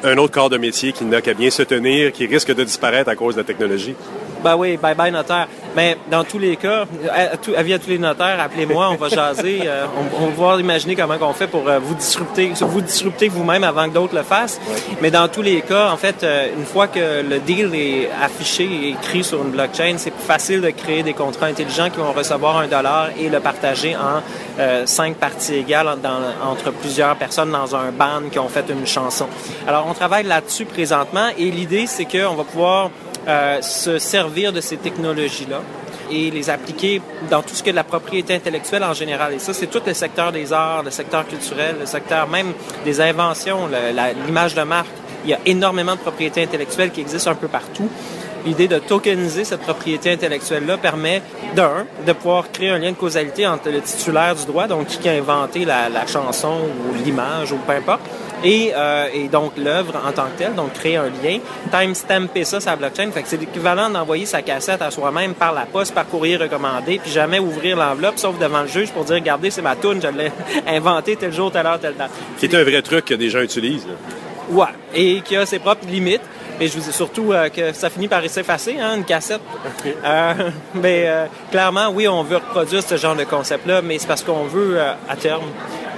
[0.04, 3.10] Un autre corps de métier qui n'a qu'à bien se tenir, qui risque de disparaître
[3.10, 3.96] à cause de la technologie?
[4.46, 5.48] Ben oui, bye bye notaire.
[5.76, 6.86] Mais dans tous les cas,
[7.58, 9.88] avis à tous les notaires, appelez-moi, on va jaser, euh,
[10.20, 13.90] on, on, va imaginer comment on fait pour euh, vous disrupter, vous disrupter vous-même avant
[13.90, 14.62] que d'autres le fassent.
[15.02, 18.66] Mais dans tous les cas, en fait, euh, une fois que le deal est affiché
[18.66, 22.14] et écrit sur une blockchain, c'est plus facile de créer des contrats intelligents qui vont
[22.14, 24.22] recevoir un dollar et le partager en
[24.86, 29.26] cinq parties égales dans, entre plusieurs personnes dans un band qui ont fait une chanson.
[29.68, 32.92] Alors, on travaille là-dessus présentement et l'idée, c'est qu'on va pouvoir
[33.28, 35.62] euh, se servir de ces technologies-là
[36.12, 39.34] et les appliquer dans tout ce de la propriété intellectuelle en général.
[39.34, 43.02] Et ça, c'est tout le secteur des arts, le secteur culturel, le secteur même des
[43.02, 43.68] inventions,
[44.26, 44.88] l'image de marque.
[45.24, 47.90] Il y a énormément de propriété intellectuelle qui existe un peu partout.
[48.46, 51.24] L'idée de tokeniser cette propriété intellectuelle-là permet,
[51.56, 55.10] d'un, de pouvoir créer un lien de causalité entre le titulaire du droit, donc qui
[55.10, 58.02] a inventé la, la chanson ou l'image ou peu importe,
[58.46, 61.40] Et, euh, et donc l'œuvre en tant que telle, donc créer un lien,
[61.72, 65.52] timestamper ça sur la blockchain, fait que c'est l'équivalent d'envoyer sa cassette à soi-même par
[65.52, 69.16] la poste, par courrier recommandé, puis jamais ouvrir l'enveloppe, sauf devant le juge pour dire,
[69.16, 70.32] regardez, c'est ma toune, je l'ai
[70.68, 72.12] inventée tel jour, telle heure, telle date.
[72.38, 73.88] Qui est un vrai truc que des gens utilisent.
[74.50, 76.22] Ouais, et qui a ses propres limites.
[76.60, 79.42] Mais je vous dis surtout euh, que ça finit par s'effacer, hein, une cassette.
[79.86, 80.34] Euh,
[80.74, 84.46] mais euh, clairement, oui, on veut reproduire ce genre de concept-là, mais c'est parce qu'on
[84.46, 85.44] veut, à terme,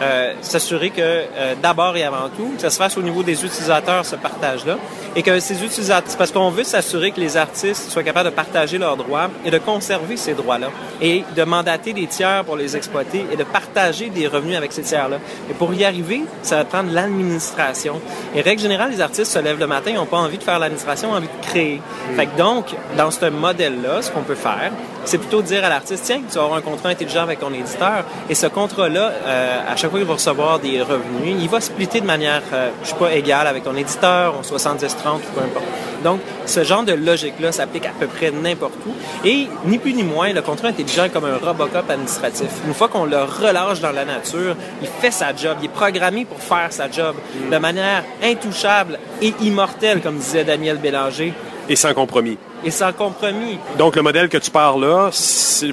[0.02, 3.44] euh, s'assurer que euh, d'abord et avant tout, que ça se fasse au niveau des
[3.44, 4.78] utilisateurs, ce partage-là,
[5.16, 8.78] et que ces utilisateurs, parce qu'on veut s'assurer que les artistes soient capables de partager
[8.78, 10.68] leurs droits et de conserver ces droits-là,
[11.02, 14.84] et de mandater des tiers pour les exploiter et de partager des revenus avec ces
[14.84, 15.18] tiers-là.
[15.50, 18.00] Et pour y arriver, ça va prendre l'administration.
[18.36, 20.60] Et règle générale, les artistes se lèvent le matin, ils n'ont pas envie de faire
[20.60, 21.82] l'administration, ont envie de créer.
[22.16, 24.72] Fait que donc, dans ce modèle-là, ce qu'on peut faire,
[25.08, 28.04] c'est plutôt dire à l'artiste, tiens, tu vas avoir un contrat intelligent avec ton éditeur,
[28.30, 32.02] et ce contrat-là, euh, à chaque fois qu'il va recevoir des revenus, il va splitter
[32.02, 35.66] de manière, euh, je sais pas, égale avec ton éditeur, en 70-30, ou peu importe.
[36.04, 38.92] Donc, ce genre de logique-là s'applique à peu près n'importe où.
[39.26, 42.50] Et ni plus ni moins, le contrat intelligent est comme un Robocop administratif.
[42.68, 45.58] Une fois qu'on le relâche dans la nature, il fait sa job.
[45.62, 47.16] Il est programmé pour faire sa job
[47.52, 51.34] de manière intouchable et immortelle, comme disait Daniel Bélanger,
[51.70, 52.38] Et sans compromis.
[52.64, 53.60] et sans compromis.
[53.78, 55.10] Donc, le modèle que tu parles là,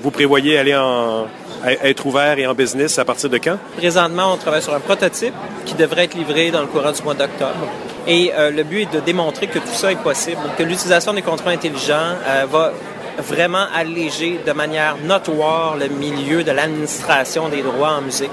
[0.00, 1.26] vous prévoyez aller en
[1.82, 3.56] être ouvert et en business à partir de quand?
[3.76, 7.14] Présentement, on travaille sur un prototype qui devrait être livré dans le courant du mois
[7.14, 7.68] d'octobre.
[8.06, 11.22] Et euh, le but est de démontrer que tout ça est possible, que l'utilisation des
[11.22, 12.72] contrats intelligents euh, va
[13.18, 18.30] vraiment alléger de manière notoire le milieu de l'administration des droits en musique.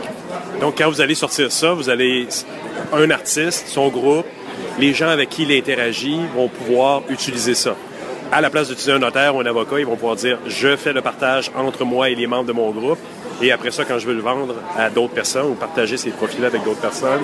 [0.59, 2.27] Donc, quand vous allez sortir ça, vous allez
[2.91, 4.25] un artiste, son groupe,
[4.81, 7.75] les gens avec qui il interagit vont pouvoir utiliser ça.
[8.31, 10.91] À la place d'utiliser un notaire ou un avocat, ils vont pouvoir dire je fais
[10.91, 12.97] le partage entre moi et les membres de mon groupe.
[13.41, 16.43] Et après ça, quand je veux le vendre à d'autres personnes ou partager ces profils
[16.43, 17.21] avec d'autres personnes,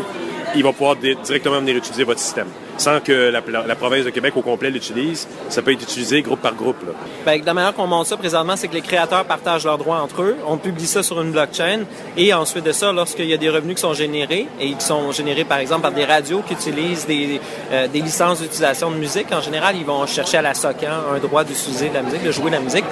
[0.55, 2.47] il va pouvoir di- directement venir utiliser votre système.
[2.77, 6.41] Sans que la, la province de Québec au complet l'utilise, ça peut être utilisé groupe
[6.41, 6.77] par groupe.
[6.85, 7.37] Là.
[7.37, 10.21] De la manière qu'on monte ça présentement, c'est que les créateurs partagent leurs droits entre
[10.21, 10.35] eux.
[10.47, 11.81] On publie ça sur une blockchain.
[12.15, 15.11] Et ensuite de ça, lorsqu'il y a des revenus qui sont générés, et qui sont
[15.11, 17.39] générés par exemple par des radios qui utilisent des,
[17.71, 21.19] euh, des licences d'utilisation de musique, en général, ils vont chercher à la SOCAN un
[21.19, 22.85] droit d'utiliser de la musique, de jouer de la musique,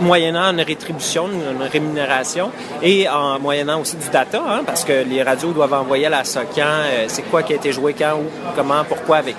[0.00, 2.50] moyennant une rétribution, une rémunération,
[2.82, 6.24] et en moyennant aussi du data, hein, parce que les radios doivent envoyer à la
[6.24, 9.31] SOCAN euh, c'est quoi qui a été joué quand, où, comment, pourquoi, avec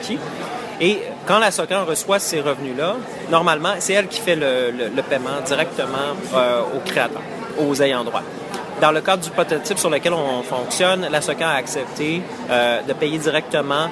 [0.82, 2.96] Et quand la SOCAN reçoit ces revenus-là,
[3.30, 7.22] normalement, c'est elle qui fait le, paiement directement euh, aux créateurs,
[7.60, 8.24] aux ayants droit.
[8.82, 12.94] Dans le cadre du prototype sur lequel on fonctionne, la SOCAN a accepté euh, de
[12.94, 13.88] payer directement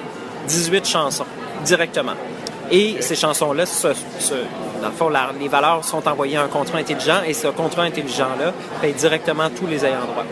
[0.48, 1.24] 18 chansons,
[1.64, 2.14] directement.
[2.70, 3.88] Et ces chansons-là, se-
[4.82, 7.82] dans le fond, la- les valeurs sont envoyées à un contrat intelligent et ce contrat
[7.84, 10.24] intelligent-là paye directement tous les ayants droit.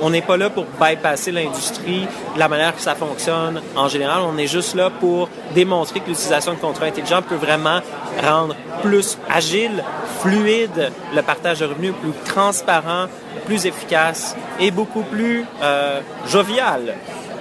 [0.00, 3.60] On n'est pas là pour bypasser l'industrie, la manière que ça fonctionne.
[3.76, 7.80] En général, on est juste là pour démontrer que l'utilisation de contrats intelligents peut vraiment
[8.22, 9.82] rendre plus agile,
[10.20, 13.06] fluide le partage de revenus, plus transparent,
[13.46, 16.94] plus efficace et beaucoup plus euh, jovial.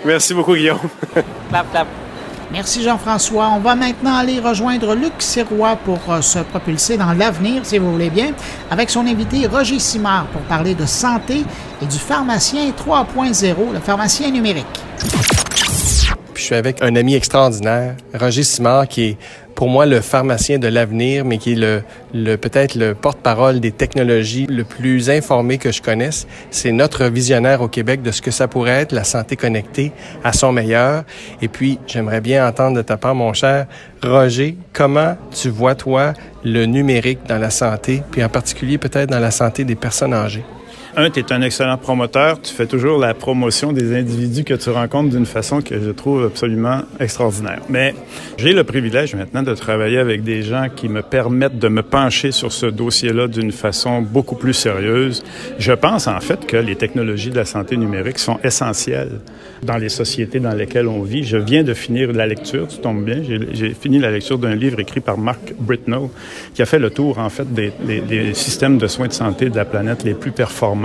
[0.05, 0.79] Merci beaucoup, Guillaume.
[1.49, 1.87] Clap, clap.
[2.51, 3.51] Merci Jean-François.
[3.55, 7.91] On va maintenant aller rejoindre Luc Sirois pour euh, se propulser dans l'avenir, si vous
[7.91, 8.31] voulez bien,
[8.71, 11.43] avec son invité Roger Simard pour parler de santé
[11.79, 14.65] et du pharmacien 3.0, le pharmacien numérique.
[16.33, 19.17] Je suis avec un ami extraordinaire, Roger Simard, qui est
[19.59, 23.73] pour moi le pharmacien de l'avenir, mais qui est le, le peut-être le porte-parole des
[23.73, 26.27] technologies le plus informé que je connaisse.
[26.49, 29.91] C'est notre visionnaire au Québec de ce que ça pourrait être la santé connectée
[30.23, 31.03] à son meilleur.
[31.41, 33.65] Et puis, j'aimerais bien entendre de ta part, mon cher
[34.01, 36.13] Roger, comment tu vois, toi,
[36.45, 40.45] le numérique dans la santé, puis en particulier peut-être dans la santé des personnes âgées?
[40.95, 42.41] Un, tu es un excellent promoteur.
[42.41, 46.25] Tu fais toujours la promotion des individus que tu rencontres d'une façon que je trouve
[46.25, 47.61] absolument extraordinaire.
[47.69, 47.93] Mais
[48.37, 52.31] j'ai le privilège maintenant de travailler avec des gens qui me permettent de me pencher
[52.31, 55.23] sur ce dossier-là d'une façon beaucoup plus sérieuse.
[55.59, 59.19] Je pense en fait que les technologies de la santé numérique sont essentielles
[59.61, 61.23] dans les sociétés dans lesquelles on vit.
[61.23, 63.21] Je viens de finir la lecture, tu tombes bien,
[63.53, 66.11] j'ai- fini la lecture d'un livre écrit par Mark Britnow
[66.55, 69.65] qui a fait le tour en fait des systèmes de soins de santé de la
[69.65, 70.78] planète les plus performants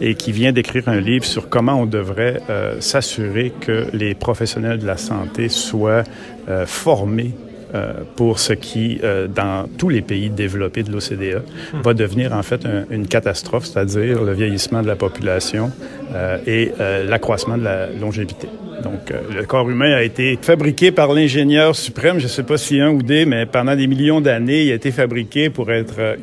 [0.00, 4.78] et qui vient d'écrire un livre sur comment on devrait euh, s'assurer que les professionnels
[4.78, 6.04] de la santé soient
[6.48, 7.32] euh, formés
[7.74, 11.42] euh, pour ce qui, euh, dans tous les pays développés de l'OCDE,
[11.82, 15.70] va devenir en fait un- une catastrophe, c'est-à-dire le vieillissement de la population
[16.14, 16.72] euh, et
[17.06, 18.48] l'accroissement de la longévité.
[18.82, 22.80] Donc, le corps humain a été fabriqué par l'ingénieur suprême, je ne sais pas si
[22.80, 26.16] un ou des, mais pendant des millions d'années, il a été fabriqué pour être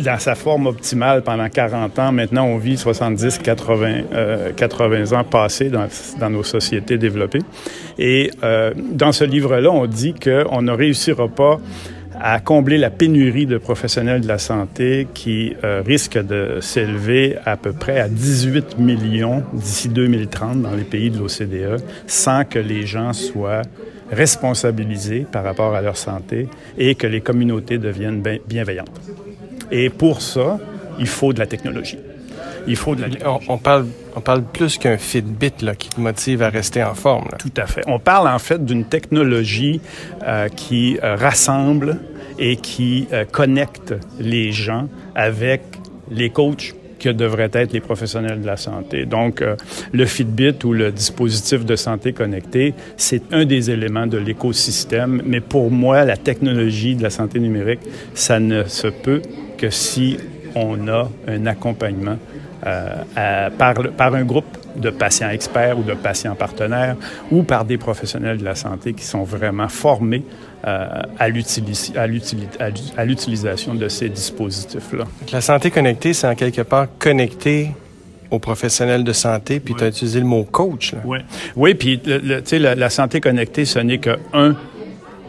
[0.00, 2.12] dans sa forme optimale pendant 40 ans.
[2.12, 4.00] Maintenant, on vit 70, 80,
[4.56, 5.86] 80 ans passés dans,
[6.18, 7.42] dans, nos sociétés développées.
[7.98, 11.60] Et euh, dans ce livre-là, on dit qu'on ne réussira pas
[12.20, 17.56] à combler la pénurie de professionnels de la santé qui euh, risque de s'élever à
[17.56, 22.86] peu près à 18 millions d'ici 2030 dans les pays de l'OCDE sans que les
[22.86, 23.62] gens soient
[24.12, 29.00] responsabilisés par rapport à leur santé et que les communautés deviennent bienveillantes.
[29.72, 30.60] Et pour ça,
[30.98, 31.98] il faut de la technologie.
[32.68, 33.46] Il faut de la technologie.
[33.48, 37.24] On, parle, on parle plus qu'un Fitbit là, qui te motive à rester en forme.
[37.32, 37.38] Là.
[37.38, 37.80] Tout à fait.
[37.86, 39.80] On parle en fait d'une technologie
[40.24, 41.98] euh, qui euh, rassemble
[42.38, 45.62] et qui euh, connecte les gens avec
[46.10, 49.04] les coachs que devraient être les professionnels de la santé.
[49.04, 49.56] Donc, euh,
[49.92, 55.22] le Fitbit ou le dispositif de santé connecté, c'est un des éléments de l'écosystème.
[55.26, 57.80] Mais pour moi, la technologie de la santé numérique,
[58.14, 59.20] ça ne se peut
[59.58, 60.16] que si
[60.54, 62.18] on a un accompagnement
[62.64, 66.96] euh, par, un groupe de patients experts ou de patients partenaires
[67.30, 70.22] ou par des professionnels de la santé qui sont vraiment formés
[70.62, 71.28] à
[73.04, 75.04] l'utilisation de ces dispositifs-là.
[75.32, 77.70] La santé connectée, c'est en quelque part connecté
[78.30, 80.94] aux professionnels de santé, puis tu as utilisé le mot coach.
[80.94, 81.00] Là.
[81.04, 81.18] Oui,
[81.54, 84.56] oui puis la, la santé connectée, ce n'est qu'un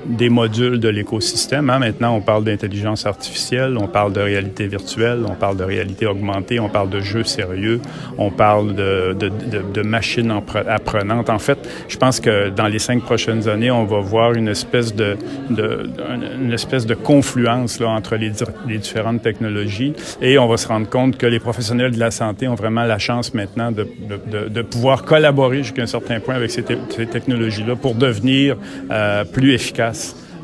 [0.05, 1.69] des modules de l'écosystème.
[1.69, 1.79] Hein.
[1.79, 6.59] Maintenant, on parle d'intelligence artificielle, on parle de réalité virtuelle, on parle de réalité augmentée,
[6.59, 7.81] on parle de jeux sérieux,
[8.17, 10.31] on parle de, de, de, de machines
[10.69, 11.29] apprenantes.
[11.29, 14.93] En fait, je pense que dans les cinq prochaines années, on va voir une espèce
[14.95, 15.17] de,
[15.49, 15.89] de
[16.41, 18.31] une espèce de confluence là, entre les,
[18.67, 22.47] les, différentes technologies et on va se rendre compte que les professionnels de la santé
[22.47, 23.87] ont vraiment la chance maintenant de,
[24.49, 28.57] de pouvoir collaborer jusqu'à un certain point avec ces, ces technologies-là pour devenir
[28.91, 29.92] euh, plus efficaces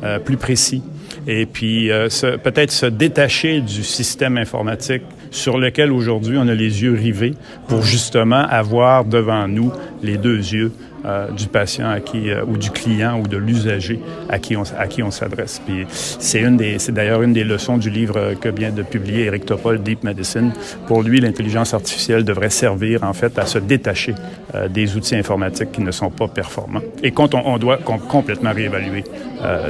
[0.02, 0.82] euh, plus précis,
[1.26, 2.08] et puis euh,
[2.42, 7.34] peut-être se détacher du système informatique sur lequel aujourd'hui on a les yeux rivés
[7.68, 10.72] pour justement avoir devant nous les deux yeux
[11.06, 14.64] euh, du patient à qui, euh, ou du client ou de l'usager à qui on,
[14.78, 15.60] à qui on s'adresse.
[15.64, 19.24] Puis c'est une des, c'est d'ailleurs une des leçons du livre que vient de publier
[19.24, 20.52] Eric Topol, Deep Medicine.
[20.86, 24.14] Pour lui, l'intelligence artificielle devrait servir en fait à se détacher
[24.54, 29.04] euh, des outils informatiques qui ne sont pas performants et qu'on on, doit complètement réévaluer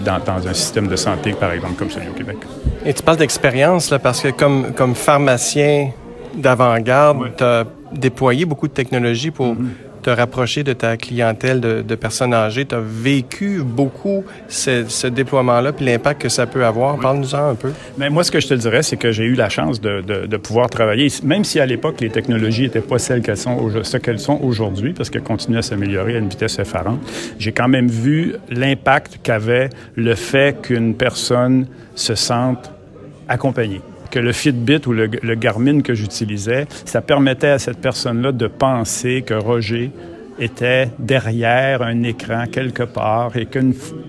[0.04, 2.38] dans, dans un système de santé, par exemple, comme celui au Québec.
[2.84, 5.90] Et tu parles d'expérience, là, parce que comme, comme pharmacien
[6.34, 11.82] d'avant-garde, tu as déployé beaucoup de technologies pour mm-hmm te rapprocher de ta clientèle de,
[11.82, 12.64] de personnes âgées?
[12.64, 16.98] Tu as vécu beaucoup ce, ce déploiement-là, puis l'impact que ça peut avoir?
[16.98, 17.72] Parle-nous-en un peu.
[17.98, 20.26] Mais moi, ce que je te dirais, c'est que j'ai eu la chance de, de,
[20.26, 23.96] de, pouvoir travailler, même si à l'époque, les technologies n'étaient pas celles qu'elles sont, ce
[23.96, 27.00] qu'elles sont aujourd'hui, parce qu'elles continuent à s'améliorer à une vitesse effarante.
[27.38, 32.70] J'ai quand même vu l'impact qu'avait le fait qu'une personne se sente
[33.28, 33.80] accompagnée
[34.11, 39.23] que le Fitbit ou le, Garmin que j'utilisais, ça permettait à cette personne-là de penser
[39.23, 39.90] que Roger
[40.40, 43.61] était derrière un écran quelque part et qu'à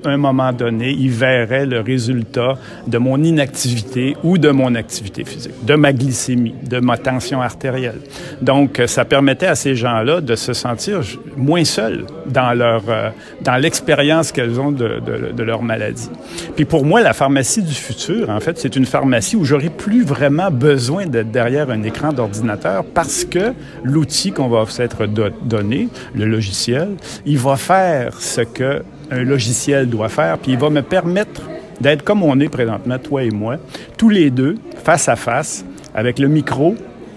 [0.06, 5.65] un moment donné, il verrait le résultat de mon inactivité ou de mon activité physique,
[5.65, 8.00] de ma glycémie, de ma tension artérielle.
[8.41, 11.02] Donc, ça permettait à ces gens-là de se sentir
[11.36, 13.10] moins seuls dans leur euh,
[13.41, 16.10] dans l'expérience qu'elles ont de, leur maladie.
[16.56, 20.04] Puis pour moi, la pharmacie du futur, en fait, c'est une pharmacie où j'aurai plus
[20.04, 25.89] vraiment besoin d'être derrière un écran d'ordinateur parce que l'outil qu'on va s'être donné,
[26.21, 26.89] le logiciel,
[27.25, 31.41] il va faire ce que un logiciel doit faire, puis il va me permettre
[31.81, 33.57] d'être comme on est présentement, toi et moi,
[33.97, 36.75] tous les deux, face à face, avec le micro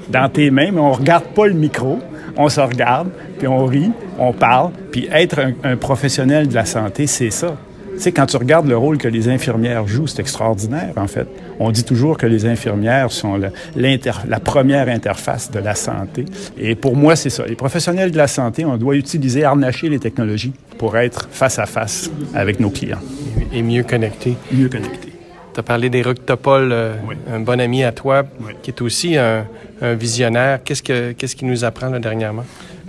[0.08, 2.00] dans tes mains, mais on regarde pas le micro,
[2.36, 6.64] on se regarde, puis on rit, on parle, puis être un, un professionnel de la
[6.64, 7.56] santé, c'est ça.
[7.94, 11.26] Tu sais, quand tu regardes le rôle que les infirmières jouent, c'est extraordinaire, en fait.
[11.60, 16.24] On dit toujours que les infirmières sont la, la première interface de la santé.
[16.58, 17.46] Et pour moi, c'est ça.
[17.46, 21.66] Les professionnels de la santé, on doit utiliser, harnacher les technologies pour être face à
[21.66, 22.98] face avec nos clients.
[23.52, 24.36] Et mieux connectés.
[24.52, 25.12] Mieux connectés.
[25.54, 26.94] Tu as parlé d'Éric Topol, euh,
[27.32, 28.24] un bon ami à toi,
[28.62, 29.46] qui est aussi un,
[29.80, 30.58] un visionnaire.
[30.64, 32.44] Qu'est-ce, que, qu'est-ce qu'il nous apprend là, dernièrement?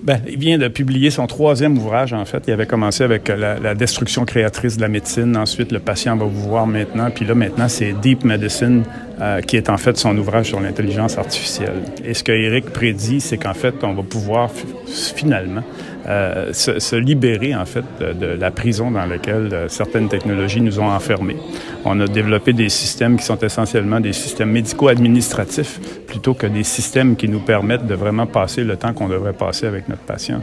[0.06, 2.44] Ben, il vient de publier son troisième ouvrage, en fait.
[2.46, 5.36] Il avait commencé avec euh, la, la, destruction créatrice de la médecine.
[5.36, 7.10] Ensuite, le patient va vous voir maintenant.
[7.10, 8.84] Puis là, maintenant, c'est Deep Medicine,
[9.20, 11.82] euh, qui est en fait son ouvrage sur l'intelligence artificielle.
[12.04, 14.52] Et ce que Eric prédit, c'est qu'en fait, on va pouvoir
[14.86, 15.64] finalement
[16.08, 20.62] euh, se, se, libérer en fait de, de, la prison dans laquelle euh, certaines technologies
[20.62, 21.38] nous ont enfermés.
[21.84, 27.16] On a développé des systèmes qui sont essentiellement des systèmes médico-administratifs plutôt que des systèmes
[27.16, 30.42] qui nous permettent de vraiment passer le temps qu'on devrait passer avec notre patient.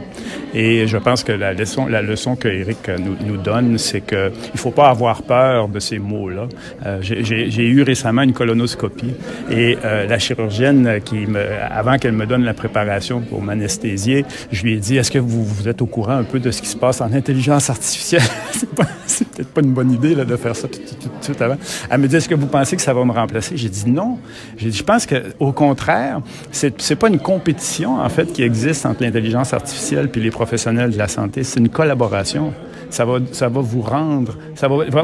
[0.53, 4.31] Et je pense que la leçon, la leçon que Eric nous, nous donne, c'est que
[4.53, 6.47] il faut pas avoir peur de ces mots-là.
[6.85, 9.13] Euh, J'ai eu récemment une colonoscopie
[9.49, 11.41] et euh, la chirurgienne qui me,
[11.71, 15.43] avant qu'elle me donne la préparation pour m'anesthésier, je lui ai dit est-ce que vous,
[15.53, 18.23] vous êtes au courant un peu de ce qui se passe en intelligence artificielle
[19.05, 21.57] C'est peut-être pas une bonne idée là, de faire ça tout, tout, tout, avant.
[21.89, 23.55] Elle me dit est-ce que vous pensez que ça va me remplacer?
[23.57, 24.17] J'ai dit non.
[24.57, 29.53] Je pense que au contraire, c'est pas une compétition en fait qui existe entre l'intelligence
[29.53, 32.53] artificielle puis les professionnels de la santé, c'est une collaboration
[32.93, 34.37] ça va, ça va vous rendre.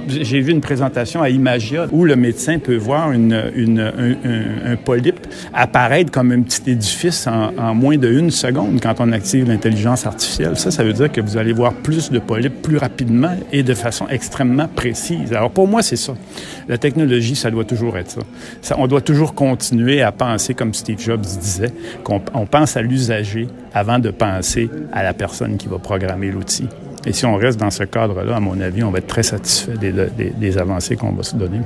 [0.08, 5.28] J'ai vu une présentation à Imagia où le médecin peut voir une, une, un, polype
[5.54, 10.56] apparaître comme un petit édifice en, moins d'une seconde quand on active l'intelligence artificielle.
[10.56, 13.74] Ça, ça veut dire que vous allez voir plus de polypes plus rapidement et de
[13.74, 15.34] façon extrêmement précise.
[15.34, 16.14] Alors pour moi, c'est ça.
[16.68, 18.20] La technologie, ça doit toujours être
[18.62, 18.76] ça.
[18.78, 21.74] On doit toujours continuer à penser comme Steve Jobs disait,
[22.04, 26.68] qu'on on pense à l'usager avant de penser à la personne qui va programmer l'outil.
[27.06, 29.78] Et si on reste dans ce cadre-là, à mon avis, on va être très satisfait
[29.78, 31.60] des, des, avancées qu'on va se donner.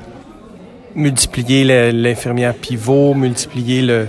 [0.96, 4.08] Multiplier l'infirmière pivot, multiplier le,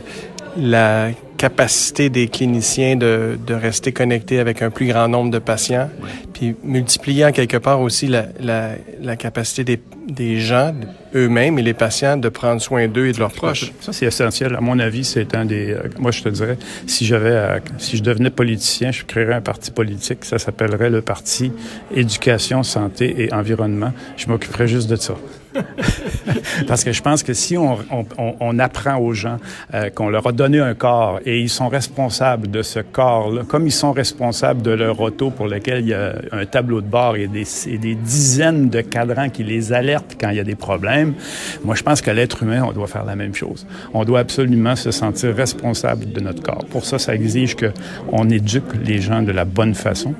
[0.56, 5.90] la capacité des cliniciens de, de, rester connectés avec un plus grand nombre de patients,
[6.32, 8.70] puis multiplier en quelque part aussi la, la,
[9.00, 10.72] la capacité des, des gens
[11.14, 13.72] eux-mêmes et les patients de prendre soin d'eux et de leurs proches.
[13.80, 14.54] Ça, c'est essentiel.
[14.54, 15.72] À mon avis, c'est un des...
[15.72, 17.60] Euh, moi, je te dirais, si j'avais...
[17.78, 20.24] Si je devenais politicien, je créerais un parti politique.
[20.24, 21.52] Ça s'appellerait le Parti
[21.94, 23.92] Éducation, Santé et Environnement.
[24.16, 25.14] Je m'occuperais juste de ça.
[26.66, 29.38] Parce que je pense que si on, on, on apprend aux gens
[29.72, 33.66] euh, qu'on leur a donné un corps et ils sont responsables de ce corps-là, comme
[33.66, 37.16] ils sont responsables de leur auto pour lequel il y a un tableau de bord
[37.16, 41.14] et des, dizaines de cadrans qui les alertent quand il y a des problèmes,
[41.64, 43.66] moi je pense que l'être humain, on doit faire la même chose.
[43.94, 46.64] On doit absolument se sentir responsable de notre corps.
[46.66, 50.14] Pour ça, ça exige qu'on éduque les gens de la bonne façon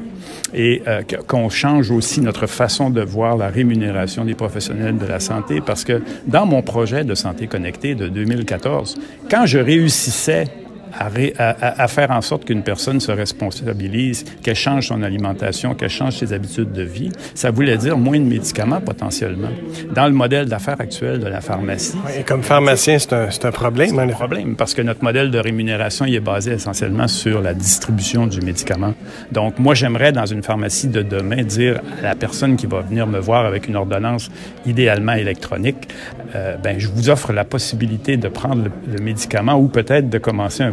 [0.55, 5.21] et euh, qu'on change aussi notre façon de voir la rémunération des professionnels de la
[5.21, 8.97] santé parce que dans mon projet de santé connectée de 2014,
[9.29, 10.47] quand je réussissais
[10.99, 15.91] à, à, à, faire en sorte qu'une personne se responsabilise, qu'elle change son alimentation, qu'elle
[15.91, 19.49] change ses habitudes de vie, ça voulait dire moins de médicaments potentiellement.
[19.95, 21.97] Dans le modèle d'affaires actuel de la pharmacie.
[22.05, 23.91] Oui, et comme pharmacien, c'est un, un, problème.
[23.91, 27.55] C'est un problème parce que notre modèle de rémunération il est basé essentiellement sur la
[27.55, 28.95] distribution du médicament.
[29.33, 33.07] Donc, moi, j'aimerais dans une pharmacie de demain dire à la personne qui va venir
[33.07, 34.31] me voir avec une ordonnance
[34.67, 35.89] idéalement électronique,
[36.35, 40.19] euh, ben, je vous offre la possibilité de prendre le, le médicament ou peut-être de
[40.19, 40.73] commencer un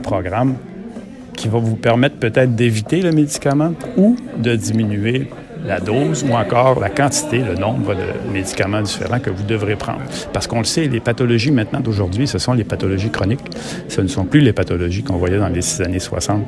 [1.35, 5.29] qui va vous permettre peut-être d'éviter le médicament ou de diminuer
[5.65, 10.01] la dose ou encore la quantité, le nombre de médicaments différents que vous devrez prendre.
[10.33, 13.39] Parce qu'on le sait, les pathologies maintenant d'aujourd'hui, ce sont les pathologies chroniques.
[13.87, 16.43] Ce ne sont plus les pathologies qu'on voyait dans les années 60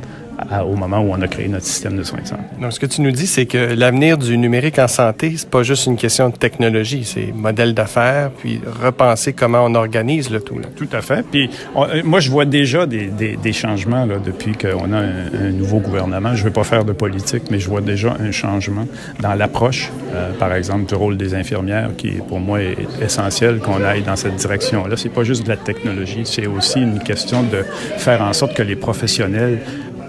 [0.50, 2.42] à, au moment où on a créé notre système de soins de santé.
[2.60, 5.64] Donc, ce que tu nous dis, c'est que l'avenir du numérique en santé, c'est pas
[5.64, 10.60] juste une question de technologie, c'est modèle d'affaires, puis repenser comment on organise le tout.
[10.60, 10.68] Là.
[10.76, 11.26] Tout à fait.
[11.30, 15.48] Puis, on, moi, je vois déjà des, des, des changements là, depuis qu'on a un,
[15.48, 16.36] un, nouveau gouvernement.
[16.36, 18.88] Je ne veux pas faire de politique, mais je vois déjà un changement
[19.20, 23.84] dans l'approche, euh, par exemple, du rôle des infirmières, qui pour moi est essentiel qu'on
[23.84, 24.96] aille dans cette direction-là.
[24.98, 27.64] C'est pas juste de la technologie, c'est aussi une question de
[27.98, 29.60] faire en sorte que les professionnels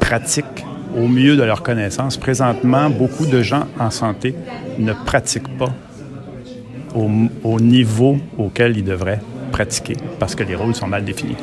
[0.00, 0.64] pratiquent
[0.96, 2.16] au mieux de leurs connaissances.
[2.16, 4.34] Présentement, beaucoup de gens en santé
[4.78, 5.72] ne pratiquent pas
[6.94, 7.08] au,
[7.42, 9.20] au niveau auquel ils devraient
[9.50, 11.36] pratiquer parce que les rôles sont mal définis.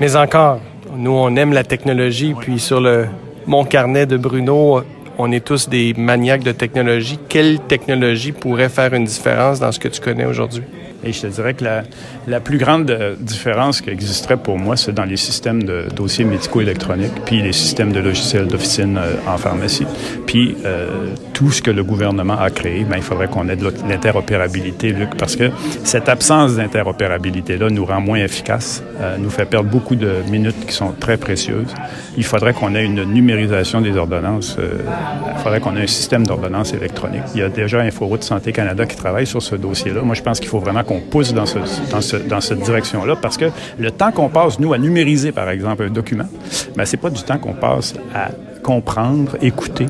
[0.00, 0.60] Mais encore,
[0.96, 3.06] nous, on aime la technologie, puis sur le
[3.46, 4.82] mon carnet de Bruno,
[5.18, 7.18] on est tous des maniaques de technologie.
[7.28, 10.64] Quelle technologie pourrait faire une différence dans ce que tu connais aujourd'hui?
[11.04, 11.82] Et je te dirais que la,
[12.28, 16.24] la plus grande euh, différence qui existerait pour moi, c'est dans les systèmes de dossiers
[16.24, 19.86] médicaux électroniques, puis les systèmes de logiciels d'officine euh, en pharmacie.
[20.26, 23.72] Puis euh, tout ce que le gouvernement a créé, ben, il faudrait qu'on ait de
[23.88, 25.50] l'interopérabilité, Luc, parce que
[25.82, 28.82] cette absence d'interopérabilité-là nous rend moins efficaces,
[29.18, 31.74] nous fait perdre beaucoup de minutes qui sont très précieuses.
[32.16, 34.56] Il faudrait qu'on ait une numérisation des ordonnances.
[34.58, 37.22] Il faudrait qu'on ait un système d'ordonnances électroniques.
[37.34, 40.02] Il y a déjà InfoRoute Santé Canada qui travaille sur ce dossier-là.
[40.02, 41.58] Moi, je pense qu'il faut vraiment qu'on pousse dans, ce,
[41.90, 43.46] dans, ce, dans cette direction-là parce que
[43.78, 46.28] le temps qu'on passe, nous, à numériser, par exemple, un document,
[46.76, 48.30] ben, c'est pas du temps qu'on passe à
[48.62, 49.86] comprendre, écouter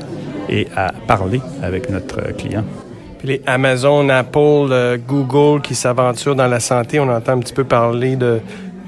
[0.49, 2.63] et à parler avec notre client.
[3.19, 7.53] Puis les Amazon, Apple, euh, Google qui s'aventurent dans la santé, on entend un petit
[7.53, 8.39] peu parler de,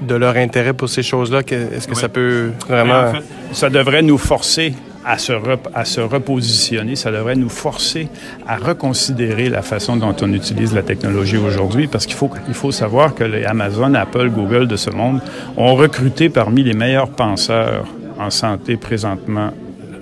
[0.02, 1.40] de leur intérêt pour ces choses-là.
[1.40, 2.00] Est-ce que oui.
[2.00, 3.08] ça peut vraiment...
[3.08, 4.74] En fait, ça devrait nous forcer
[5.06, 6.96] à se, repositionner.
[6.96, 8.08] Ça devrait nous forcer
[8.46, 13.14] à reconsidérer la façon dont on utilise la technologie aujourd'hui parce qu'il faut, faut savoir
[13.14, 15.20] que les Amazon, Apple, Google de ce monde
[15.56, 17.86] ont recruté parmi les meilleurs penseurs
[18.18, 19.52] en santé présentement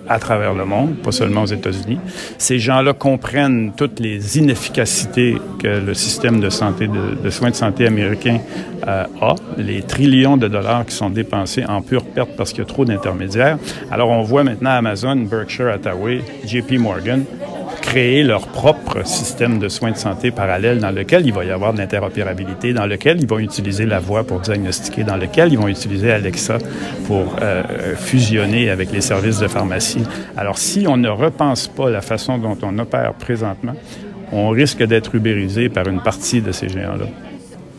[0.09, 1.99] à travers le monde, pas seulement aux États-Unis.
[2.39, 7.87] Ces gens-là comprennent toutes les inefficacités que le système de santé, de, soins de santé
[7.87, 8.39] américain
[8.87, 12.63] euh, a, les trillions de dollars qui sont dépensés en pure perte parce qu'il y
[12.63, 13.59] a trop d'intermédiaires.
[13.91, 17.25] Alors on voit maintenant Amazon, Berkshire Hathaway, JP Morgan
[17.85, 21.75] créer leur propre système de soins de santé parallèle dans lequel il va y avoir
[21.75, 25.69] de l'interopérabilité, dans lequel ils vont utiliser la voix pour diagnostiquer, dans lequel ils vont
[25.69, 26.59] utiliser Alexa
[27.07, 27.63] pour euh,
[27.95, 30.03] fusionner avec les services de pharmacie.
[30.37, 33.75] Alors, si on ne repense pas la façon dont on opère présentement,
[34.33, 37.34] on risque d'être ubérisé par une partie de ces géants-là.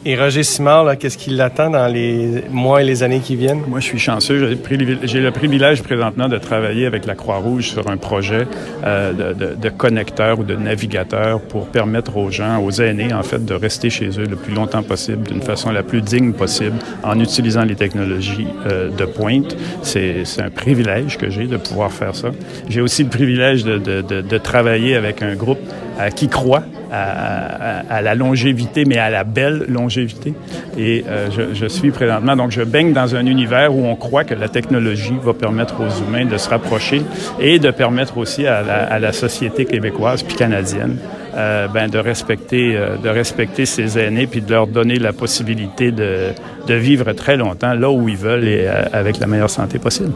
[0.08, 3.64] Et Roger Simard, qu'est-ce qui l'attend dans les mois et les années qui viennent?
[3.68, 4.56] Moi, je suis chanceux.
[5.04, 8.46] J'ai le privilège présentement de travailler avec la Croix-Rouge sur un projet
[8.86, 13.56] euh, de, connecteur ou de navigateur pour permettre aux gens, aux aînés, en fait, de
[13.56, 17.64] rester chez eux le plus longtemps possible, d'une façon la plus digne possible, en utilisant
[17.64, 19.58] les technologies euh, de pointe.
[19.82, 22.30] C'est un privilège que j'ai de pouvoir faire ça.
[22.70, 25.62] J'ai aussi le privilège de, travailler avec un groupe
[26.00, 30.34] euh, qui croit à, la longévité, mais à la belle longévité.
[30.78, 34.34] Et euh, je, suis présentement, donc je baigne dans un univers où on croit que
[34.34, 37.02] la technologie va permettre aux humains de se rapprocher
[37.40, 40.98] et de permettre aussi à la, société québécoise puis canadienne
[41.36, 45.92] euh, ben, de respecter euh, de respecter ses aînés puis de leur donner la possibilité
[45.92, 46.32] de,
[46.68, 50.12] de vivre très longtemps là où ils veulent et avec la meilleure santé possible.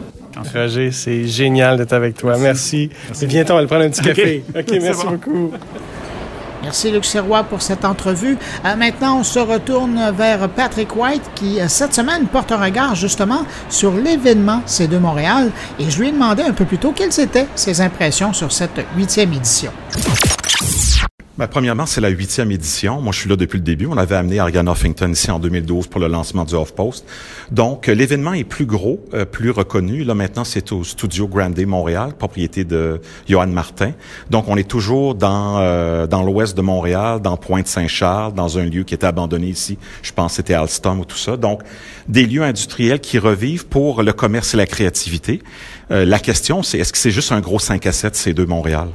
[0.54, 2.36] Roger, c'est génial d'être avec toi.
[2.38, 2.90] Merci.
[3.08, 3.26] merci.
[3.26, 4.44] Viens-t'en, on va prendre un petit café.
[4.56, 5.52] OK, merci beaucoup.
[6.62, 8.36] Merci Luc Serrois pour cette entrevue.
[8.64, 12.94] Euh, maintenant, on se retourne vers Patrick White qui, euh, cette semaine, porte un regard
[12.94, 17.18] justement sur l'événement C2 Montréal et je lui ai demandé un peu plus tôt quelles
[17.18, 19.72] étaient ses impressions sur cette huitième édition.
[21.40, 23.00] Ben, premièrement, c'est la huitième édition.
[23.00, 23.86] Moi, je suis là depuis le début.
[23.86, 27.06] On avait amené Ariane Huffington ici en 2012 pour le lancement du Off-Post.
[27.50, 30.04] Donc, euh, l'événement est plus gros, euh, plus reconnu.
[30.04, 33.92] Là, maintenant, c'est au Studio Grande Montréal, propriété de Johan Martin.
[34.28, 38.82] Donc, on est toujours dans euh, dans l'ouest de Montréal, dans Pointe-Saint-Charles, dans un lieu
[38.82, 39.78] qui était abandonné ici.
[40.02, 41.38] Je pense que c'était Alstom ou tout ça.
[41.38, 41.62] Donc,
[42.06, 45.40] des lieux industriels qui revivent pour le commerce et la créativité.
[45.88, 48.88] la question, c'est est-ce que c'est juste un gros 5 à 7, ces deux Montréal?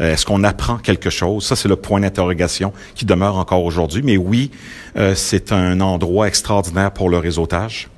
[0.00, 1.44] Euh, est-ce qu'on apprend quelque chose?
[1.44, 4.02] Ça, c'est le point d'interrogation qui demeure encore aujourd'hui.
[4.02, 4.50] Mais oui,
[4.96, 7.88] euh, c'est un endroit extraordinaire pour le réseautage.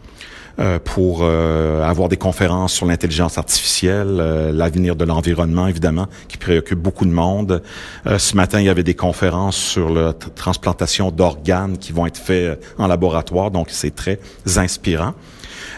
[0.59, 4.17] Euh, pour avoir des conférences sur l'intelligence artificielle,
[4.53, 7.63] l'avenir de l'environnement, évidemment, qui préoccupe beaucoup de monde.
[8.05, 12.63] ce matin, il y avait des conférences sur la transplantation d'organes qui vont être faits
[12.77, 14.21] en laboratoire, donc c'est très
[14.57, 15.15] inspirant.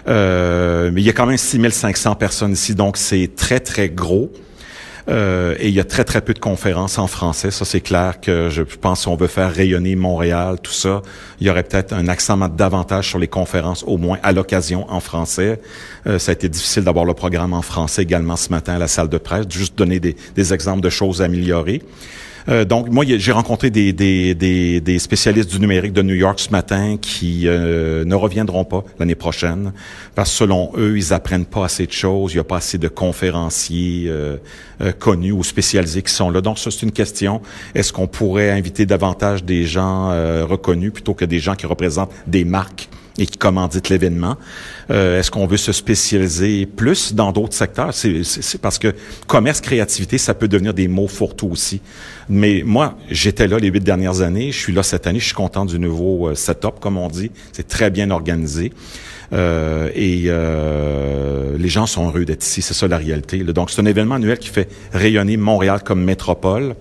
[0.08, 4.32] mais il y a quand même 6500 personnes ici, donc c'est très, très gros.
[5.08, 7.50] Euh, et il y a très, très peu de conférences en français.
[7.50, 11.02] Ça, c'est clair que je pense si on veut faire rayonner Montréal, tout ça,
[11.40, 15.00] il y aurait peut-être un accent davantage sur les conférences, au moins à l'occasion en
[15.00, 15.60] français.
[16.06, 18.88] Euh, ça a été difficile d'avoir le programme en français également ce matin à la
[18.88, 21.82] salle de presse, juste donner des, des exemples de choses améliorées.
[22.48, 27.46] Euh, donc, moi, j'ai rencontré des, spécialistes du numérique de New York ce matin qui
[27.46, 29.72] euh, ne reviendront pas l'année prochaine
[30.14, 32.32] parce que selon eux, ils apprennent pas assez de choses.
[32.32, 34.36] Il n'y a pas assez de conférenciers euh,
[34.98, 36.40] connus ou spécialisés qui sont là.
[36.40, 37.40] Donc, ça, c'est une question.
[37.74, 40.10] Est-ce qu'on pourrait inviter davantage des gens
[40.44, 42.88] reconnus plutôt que des gens qui représentent des marques
[43.18, 44.36] et qui commandite l'événement.
[44.90, 47.94] Euh, est-ce qu'on veut se spécialiser plus dans d'autres secteurs?
[47.94, 48.94] C'est parce que
[49.26, 51.80] commerce, créativité, ça peut devenir des mots fourre-tout aussi.
[52.28, 54.50] Mais moi, j'étais là les huit dernières années.
[54.50, 55.20] Je suis là cette année.
[55.20, 57.30] Je suis content du nouveau euh, setup, comme on dit.
[57.52, 58.72] C'est très bien organisé.
[59.32, 62.62] Euh, et euh, les gens sont heureux d'être ici.
[62.62, 63.38] C'est ça la réalité.
[63.38, 66.74] Donc, c'est un événement annuel qui fait rayonner Montréal comme métropole.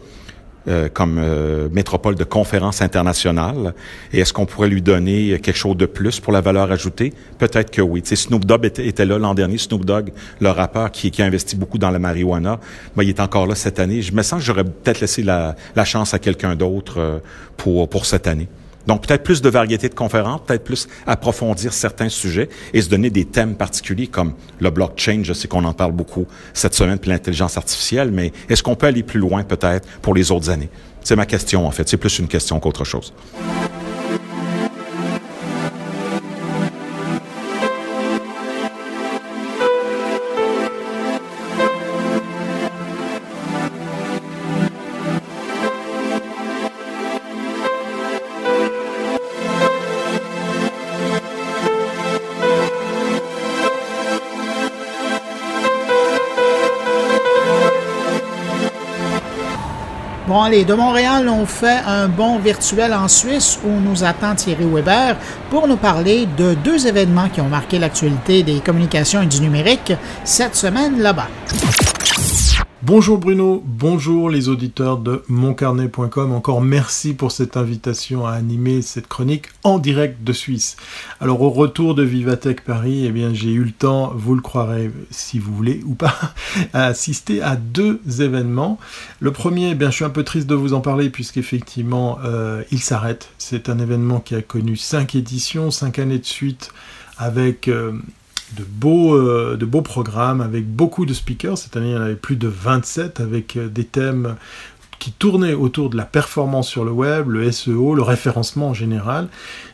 [0.69, 3.73] Euh, comme euh, métropole de conférences internationales.
[4.13, 7.11] Et est-ce qu'on pourrait lui donner quelque chose de plus pour la valeur ajoutée?
[7.37, 8.01] Peut-être que oui.
[8.01, 9.57] Tu Snoop Dogg était, là l'an dernier.
[9.57, 12.61] Snoop Dogg, le rappeur qui, qui a investi beaucoup dans la marijuana,
[12.95, 14.01] ben, il est encore là cette année.
[14.01, 17.19] Je me sens que j'aurais peut-être laissé la, la chance à quelqu'un d'autre euh,
[17.57, 18.47] pour, pour cette année.
[18.87, 23.09] Donc peut-être plus de variété de conférences, peut-être plus approfondir certains sujets et se donner
[23.09, 27.09] des thèmes particuliers comme le blockchain, je sais qu'on en parle beaucoup cette semaine, puis
[27.09, 30.69] l'intelligence artificielle, mais est-ce qu'on peut aller plus loin peut-être pour les autres années?
[31.03, 33.13] C'est ma question en fait, c'est plus une question qu'autre chose.
[60.43, 65.15] Bon, de Montréal, on fait un bond virtuel en Suisse où nous attend Thierry Weber
[65.49, 69.93] pour nous parler de deux événements qui ont marqué l'actualité des communications et du numérique
[70.25, 71.29] cette semaine là-bas.
[72.85, 76.33] Bonjour Bruno, bonjour les auditeurs de moncarnet.com.
[76.33, 80.75] Encore merci pour cette invitation à animer cette chronique en direct de Suisse.
[81.21, 84.91] Alors au retour de Vivatech Paris, eh bien j'ai eu le temps, vous le croirez
[85.11, 86.13] si vous voulez ou pas,
[86.73, 88.77] à assister à deux événements.
[89.21, 92.63] Le premier, eh bien je suis un peu triste de vous en parler puisqu'effectivement euh,
[92.69, 93.29] il s'arrête.
[93.37, 96.73] C'est un événement qui a connu cinq éditions, cinq années de suite
[97.17, 97.93] avec euh,
[98.55, 101.57] de beaux, euh, de beaux programmes avec beaucoup de speakers.
[101.57, 104.35] Cette année, il y en avait plus de 27 avec euh, des thèmes
[104.99, 109.27] qui tournaient autour de la performance sur le web, le SEO, le référencement en général.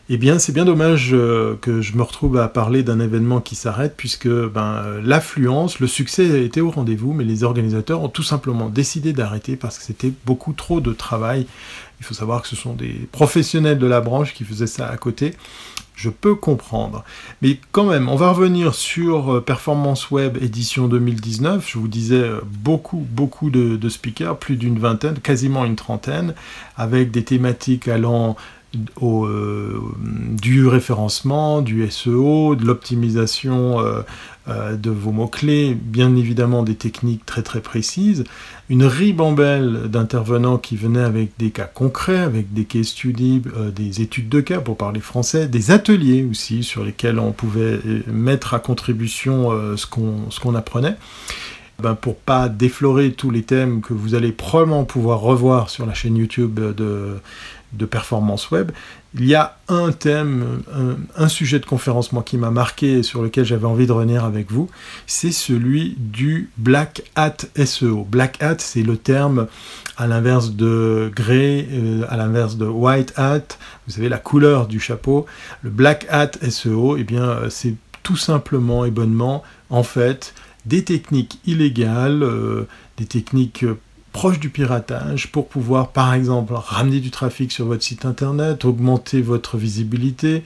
[0.10, 3.54] Eh bien, c'est bien dommage euh, que je me retrouve à parler d'un événement qui
[3.54, 8.70] s'arrête, puisque ben, l'affluence, le succès était au rendez-vous, mais les organisateurs ont tout simplement
[8.70, 11.46] décidé d'arrêter parce que c'était beaucoup trop de travail.
[12.00, 14.98] Il faut savoir que ce sont des professionnels de la branche qui faisaient ça à
[14.98, 15.36] côté
[16.00, 17.04] je peux comprendre.
[17.42, 21.70] Mais quand même, on va revenir sur euh, Performance Web édition 2019.
[21.70, 26.36] Je vous disais euh, beaucoup, beaucoup de, speakers, plus d'une vingtaine, quasiment une trentaine,
[26.78, 28.38] avec des thématiques allant
[29.02, 29.80] euh,
[30.42, 33.80] du référencement, du SEO, de l'optimisation
[34.50, 38.24] euh, de vos mots-clés, bien évidemment des techniques très très précises,
[38.70, 44.02] une ribambelle d'intervenants qui venaient avec des cas concrets, avec des case studies, euh, des
[44.02, 48.56] études de cas pour parler français, des ateliers aussi sur lesquels on pouvait euh, mettre
[48.56, 50.96] à contribution ce qu'on apprenait.
[51.80, 55.94] Ben pour pas déflorer tous les thèmes que vous allez probablement pouvoir revoir sur la
[55.94, 57.20] chaîne YouTube de,
[57.74, 58.72] de performance web,
[59.16, 60.62] il y a un thème,
[61.18, 64.24] un, sujet de conférence moi qui m'a marqué et sur lequel j'avais envie de revenir
[64.24, 64.70] avec vous,
[65.08, 68.06] c'est celui du Black Hat SEO.
[68.10, 69.48] Black Hat, c'est le terme
[69.98, 73.58] à l'inverse de grey, euh, à l'inverse de white hat,
[73.88, 75.26] vous savez la couleur du chapeau.
[75.62, 80.34] Le Black Hat SEO, eh bien c'est tout simplement et bonnement en fait
[80.66, 82.68] des techniques illégales, euh,
[82.98, 83.66] des techniques
[84.12, 89.22] proche du piratage pour pouvoir par exemple ramener du trafic sur votre site internet, augmenter
[89.22, 90.44] votre visibilité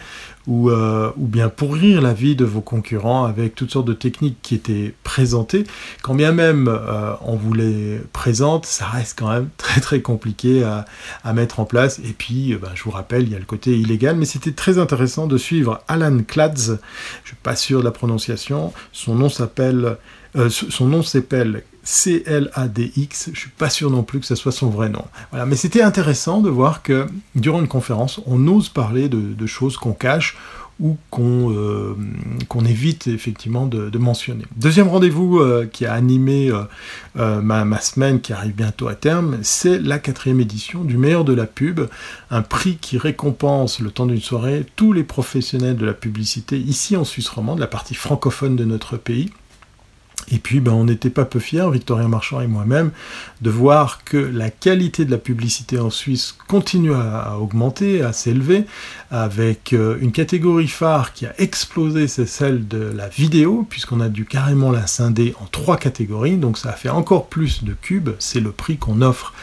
[0.47, 4.37] ou, euh, ou bien pourrir la vie de vos concurrents avec toutes sortes de techniques
[4.41, 5.63] qui étaient présentées.
[6.01, 10.63] Quand bien même euh, on vous les présente, ça reste quand même très très compliqué
[10.63, 10.85] à,
[11.23, 11.99] à mettre en place.
[11.99, 14.51] Et puis, euh, ben, je vous rappelle, il y a le côté illégal, mais c'était
[14.51, 16.77] très intéressant de suivre Alan Klads,
[17.23, 19.97] je suis pas sûr de la prononciation, son nom s'appelle...
[20.49, 24.89] son nom s'appelle C-L-A-D-X, je suis pas sûr non plus que ce soit son vrai
[24.89, 25.03] nom.
[25.45, 29.93] Mais c'était intéressant de voir que durant une conférence, on ose parler de, choses qu'on
[29.93, 30.37] cache
[30.79, 31.95] ou euh,
[32.47, 34.45] qu'on évite effectivement de, mentionner.
[34.55, 39.37] Deuxième rendez-vous euh, qui a animé euh, ma, ma, semaine qui arrive bientôt à terme,
[39.43, 41.81] c'est la quatrième édition du meilleur de la pub,
[42.31, 46.95] un prix qui récompense le temps d'une soirée tous les professionnels de la publicité ici
[46.95, 49.31] en Suisse romande, la partie francophone de notre pays.
[50.31, 52.91] Et puis, ben, on n'était pas peu fiers, Victorien Marchand et moi-même,
[53.41, 58.65] de voir que la qualité de la publicité en Suisse continue à, augmenter, à s'élever,
[59.11, 64.09] avec euh, une catégorie phare qui a explosé, c'est celle de la vidéo, puisqu'on a
[64.09, 68.11] dû carrément la scinder en trois catégories, donc ça a fait encore plus de cubes,
[68.19, 69.33] c'est le prix qu'on offre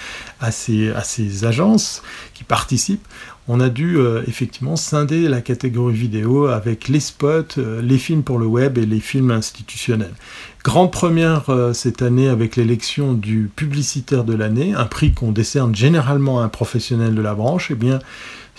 [0.40, 2.02] à ces, agences
[2.34, 3.06] qui participent
[3.52, 8.22] on a dû euh, effectivement scinder la catégorie vidéo avec les spots, euh, les films
[8.22, 10.14] pour le web et les films institutionnels.
[10.62, 15.74] Grande première euh, cette année avec l'élection du publicitaire de l'année, un prix qu'on décerne
[15.74, 17.72] généralement à un professionnel de la branche.
[17.72, 17.98] Eh bien,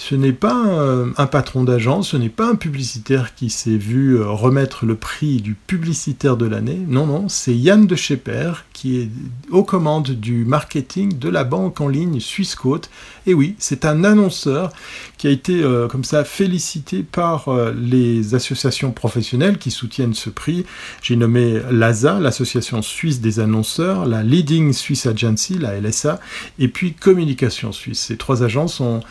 [0.03, 4.27] ce n'est pas un, patron d'agence, ce n'est pas un publicitaire qui s'est vu euh,
[4.31, 6.81] remettre le prix du publicitaire de l'année.
[6.87, 9.09] Non, non, c'est Yann de Schepper qui est
[9.51, 12.89] aux commandes du marketing de la banque en ligne Swissquote.
[13.27, 14.73] Et oui, c'est un annonceur
[15.19, 20.31] qui a été euh, comme ça félicité par euh, les associations professionnelles qui soutiennent ce
[20.31, 20.65] prix.
[21.03, 26.19] J'ai nommé l'ASA, l'Association suisse des annonceurs, la Leading Swiss Agency, la LSA,
[26.57, 27.99] et puis Communication Suisse.
[27.99, 29.01] Ces trois agences ont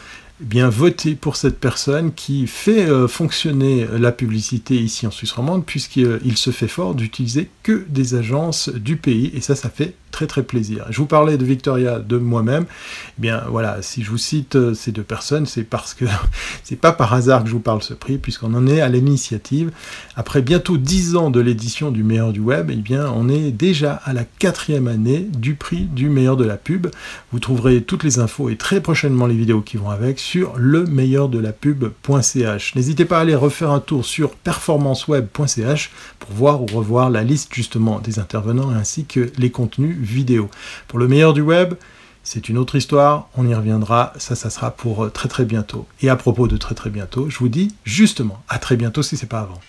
[0.40, 5.64] bien voter pour cette personne qui fait euh, fonctionner la publicité ici en Suisse romande
[5.64, 9.30] puisqu'il se fait fort d'utiliser que des agences du pays.
[9.34, 10.86] Et ça ça fait très très plaisir.
[10.90, 12.66] Je vous parlais de Victoria de moi-même.
[13.18, 16.04] Eh bien voilà, si je vous cite euh, ces deux personnes, c'est parce que
[16.64, 19.70] c'est pas par hasard que je vous parle ce prix, puisqu'on en est à l'initiative.
[20.16, 23.94] Après bientôt dix ans de l'édition du meilleur du web, eh bien on est déjà
[24.04, 26.88] à la quatrième année du prix du meilleur de la pub.
[27.32, 30.84] Vous trouverez toutes les infos et très prochainement les vidéos qui vont avec sur le
[30.84, 32.74] meilleur de la pub.ch.
[32.74, 37.54] N'hésitez pas à aller refaire un tour sur performanceweb.ch pour voir ou revoir la liste
[37.54, 40.50] justement des intervenants ainsi que les contenus vidéo.
[40.88, 41.74] Pour le meilleur du web,
[42.22, 45.86] c'est une autre histoire, on y reviendra, ça, ça sera pour euh, très très bientôt.
[46.02, 49.16] Et à propos de très très bientôt, je vous dis justement à très bientôt si
[49.16, 49.60] c'est pas avant.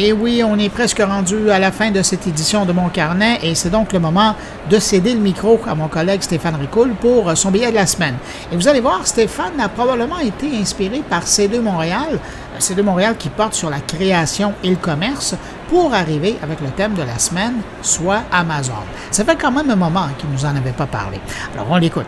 [0.00, 3.40] Et oui, on est presque rendu à la fin de cette édition de mon carnet
[3.42, 4.36] et c'est donc le moment
[4.70, 8.14] de céder le micro à mon collègue Stéphane Ricoul pour son billet de la semaine.
[8.52, 12.20] Et vous allez voir, Stéphane a probablement été inspiré par C2 Montréal,
[12.60, 15.34] C2 Montréal qui porte sur la création et le commerce
[15.68, 18.74] pour arriver avec le thème de la semaine, soit Amazon.
[19.10, 21.18] Ça fait quand même un moment qu'il nous en avait pas parlé.
[21.56, 22.06] Alors on l'écoute.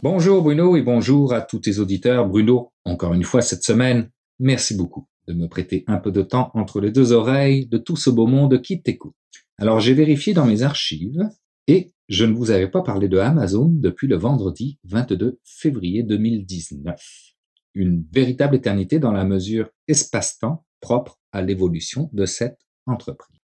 [0.00, 2.28] Bonjour Bruno et bonjour à tous tes auditeurs.
[2.28, 6.52] Bruno, encore une fois cette semaine, merci beaucoup de me prêter un peu de temps
[6.54, 9.16] entre les deux oreilles de tout ce beau monde qui t'écoute.
[9.58, 11.28] Alors j'ai vérifié dans mes archives
[11.66, 17.34] et je ne vous avais pas parlé de Amazon depuis le vendredi 22 février 2019.
[17.74, 23.40] Une véritable éternité dans la mesure espace-temps propre à l'évolution de cette entreprise.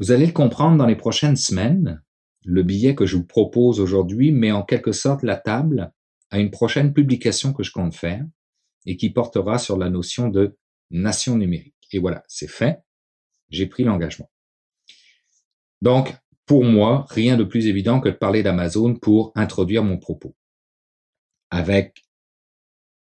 [0.00, 2.02] Vous allez le comprendre dans les prochaines semaines,
[2.48, 5.92] le billet que je vous propose aujourd'hui met en quelque sorte la table
[6.30, 8.24] à une prochaine publication que je compte faire
[8.86, 10.56] et qui portera sur la notion de
[10.90, 11.74] nation numérique.
[11.92, 12.78] Et voilà, c'est fait.
[13.50, 14.30] J'ai pris l'engagement.
[15.82, 20.34] Donc, pour moi, rien de plus évident que de parler d'Amazon pour introduire mon propos.
[21.50, 22.02] Avec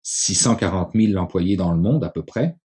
[0.03, 2.57] 640 000 employés dans le monde à peu près,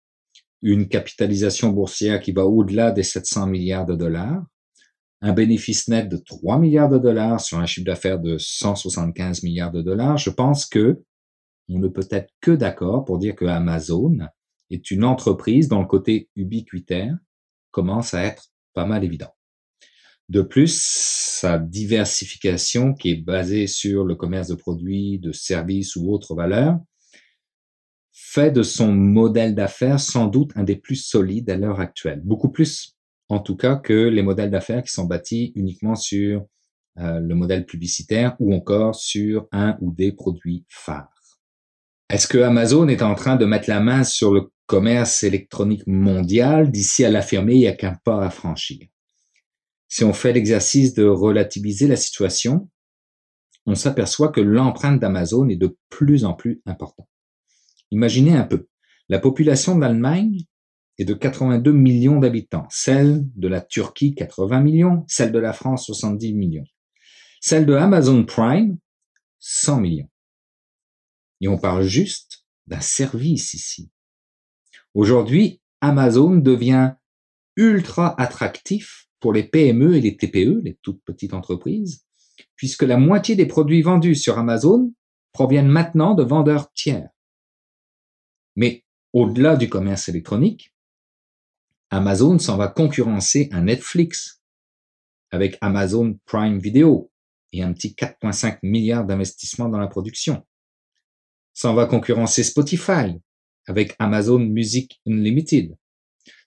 [0.61, 4.43] une capitalisation boursière qui va au-delà des 700 milliards de dollars,
[5.25, 9.71] un bénéfice net de 3 milliards de dollars sur un chiffre d'affaires de 175 milliards
[9.71, 11.01] de dollars, je pense que
[11.67, 14.19] on ne peut être que d'accord pour dire que Amazon
[14.69, 17.17] est une entreprise dont le côté ubiquitaire
[17.71, 19.33] commence à être pas mal évident.
[20.29, 26.11] De plus, sa diversification qui est basée sur le commerce de produits, de services ou
[26.11, 26.77] autres valeurs,
[28.11, 32.21] fait de son modèle d'affaires sans doute un des plus solides à l'heure actuelle.
[32.23, 32.94] Beaucoup plus
[33.29, 36.45] en tout cas que les modèles d'affaires qui sont bâtis uniquement sur
[36.97, 41.09] euh, le modèle publicitaire ou encore sur un ou des produits phares.
[42.09, 46.71] Est-ce que Amazon est en train de mettre la main sur le commerce électronique mondial
[46.71, 48.87] d'ici à l'affirmer, il n'y a qu'un pas à franchir?
[49.87, 52.69] Si on fait l'exercice de relativiser la situation,
[53.65, 57.09] on s'aperçoit que l'empreinte d'Amazon est de plus en plus importante.
[57.91, 58.67] Imaginez un peu,
[59.09, 60.45] la population de l'Allemagne
[60.97, 65.85] est de 82 millions d'habitants, celle de la Turquie 80 millions, celle de la France
[65.85, 66.65] 70 millions,
[67.41, 68.77] celle de Amazon Prime
[69.39, 70.09] 100 millions.
[71.41, 73.91] Et on parle juste d'un service ici.
[74.93, 76.93] Aujourd'hui, Amazon devient
[77.57, 82.05] ultra attractif pour les PME et les TPE, les toutes petites entreprises,
[82.55, 84.93] puisque la moitié des produits vendus sur Amazon
[85.31, 87.09] proviennent maintenant de vendeurs tiers.
[88.55, 90.74] Mais au-delà du commerce électronique,
[91.91, 94.41] Amazon s'en va concurrencer un Netflix
[95.31, 97.11] avec Amazon Prime Video
[97.51, 100.45] et un petit 4,5 milliards d'investissements dans la production.
[101.53, 103.19] S'en va concurrencer Spotify
[103.67, 105.75] avec Amazon Music Unlimited.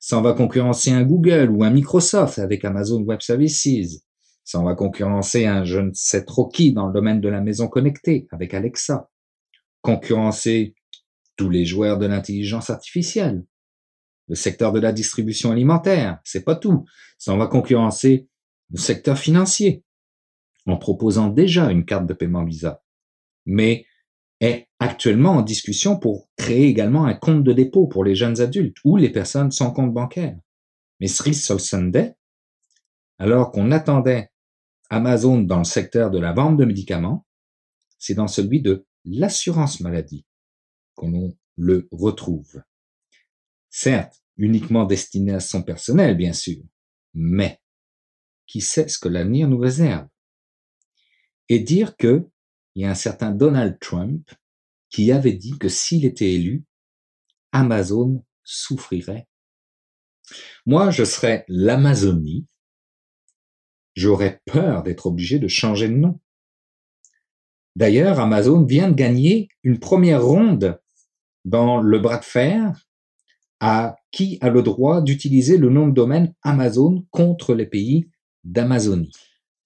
[0.01, 4.05] S'en va concurrencer un Google ou un Microsoft avec Amazon Web Services.
[4.45, 7.69] S'en va concurrencer un je ne sais trop qui dans le domaine de la maison
[7.69, 9.09] connectée avec Alexa.
[9.83, 10.75] Concurrencer
[11.37, 13.45] tous les joueurs de l'intelligence artificielle
[14.29, 16.85] le secteur de la distribution alimentaire, c'est pas tout.
[17.19, 18.29] Ça va concurrencer
[18.71, 19.83] le secteur financier
[20.67, 22.83] en proposant déjà une carte de paiement Visa,
[23.47, 23.87] mais
[24.41, 28.77] est actuellement en discussion pour créer également un compte de dépôt pour les jeunes adultes
[28.85, 30.39] ou les personnes sans compte bancaire.
[31.01, 32.15] Mais cerise sur Sunday,
[33.19, 34.31] alors qu'on attendait
[34.91, 37.27] Amazon dans le secteur de la vente de médicaments,
[37.99, 40.25] c'est dans celui de l'assurance maladie
[40.95, 42.63] qu'on le retrouve.
[43.81, 46.65] Certes, uniquement destiné à son personnel, bien sûr,
[47.15, 47.61] mais
[48.49, 50.09] qui sait ce que l'avenir nous réserve?
[51.49, 52.29] Et dire que
[52.75, 54.29] il y a un certain Donald Trump
[54.91, 56.65] qui avait dit que s'il était élu,
[57.53, 59.29] Amazon souffrirait.
[60.67, 62.49] Moi, je serais l'Amazonie.
[63.95, 66.19] J'aurais peur d'être obligé de changer de nom.
[67.77, 70.81] D'ailleurs, Amazon vient de gagner une première ronde
[71.45, 72.88] dans le bras de fer
[73.61, 78.09] à qui a le droit d'utiliser le nom de domaine Amazon contre les pays
[78.45, 79.13] d'Amazonie.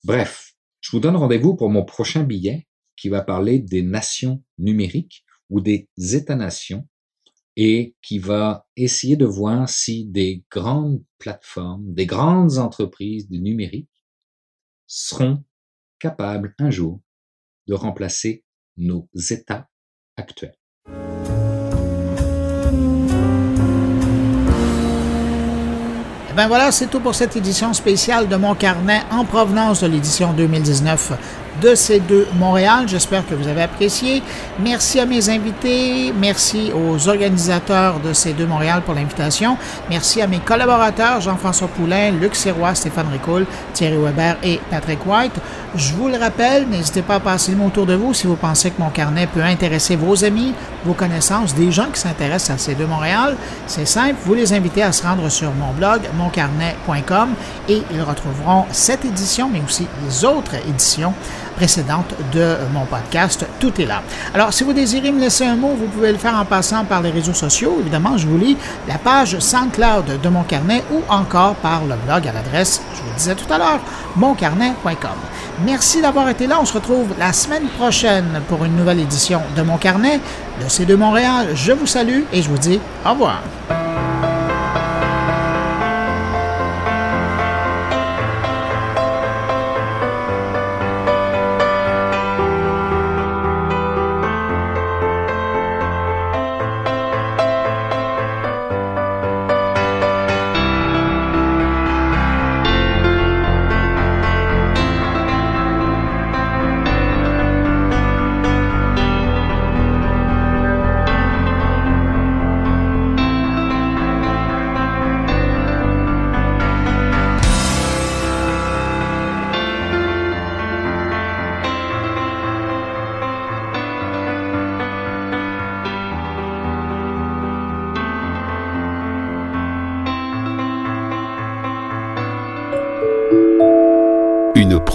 [0.04, 2.66] Bref, je vous donne rendez-vous pour mon prochain billet
[2.96, 6.88] qui va parler des nations numériques ou des États-nations
[7.56, 13.90] et qui va essayer de voir si des grandes plateformes, des grandes entreprises du numérique
[14.86, 15.44] seront
[15.98, 17.00] capables un jour
[17.66, 18.44] de remplacer
[18.76, 19.68] nos États
[20.16, 20.56] actuels.
[26.32, 29.86] Eh ben voilà, c'est tout pour cette édition spéciale de mon carnet en provenance de
[29.86, 31.12] l'édition 2019
[31.62, 32.86] de ces deux Montréal.
[32.86, 34.22] J'espère que vous avez apprécié.
[34.58, 36.12] Merci à mes invités.
[36.18, 39.56] Merci aux organisateurs de ces deux Montréal pour l'invitation.
[39.88, 45.34] Merci à mes collaborateurs Jean-François Poulain, Luc Serrois, Stéphane Ricoul, Thierry Weber et Patrick White.
[45.76, 48.36] Je vous le rappelle, n'hésitez pas à passer le mot autour de vous si vous
[48.36, 50.52] pensez que mon carnet peut intéresser vos amis,
[50.84, 53.36] vos connaissances, des gens qui s'intéressent à ces deux Montréal.
[53.66, 57.30] C'est simple, vous les invitez à se rendre sur mon blog, moncarnet.com
[57.68, 61.14] et ils retrouveront cette édition, mais aussi les autres éditions
[61.62, 63.46] précédentes de mon podcast.
[63.60, 64.02] Tout est là.
[64.34, 67.02] Alors, si vous désirez me laisser un mot, vous pouvez le faire en passant par
[67.02, 67.76] les réseaux sociaux.
[67.78, 68.56] Évidemment, je vous lis
[68.88, 73.10] la page SoundCloud de mon carnet ou encore par le blog à l'adresse, je vous
[73.10, 73.80] le disais tout à l'heure,
[74.16, 75.10] moncarnet.com.
[75.64, 76.58] Merci d'avoir été là.
[76.60, 80.18] On se retrouve la semaine prochaine pour une nouvelle édition de Mon Carnet
[80.60, 81.50] de C2 Montréal.
[81.54, 83.40] Je vous salue et je vous dis au revoir.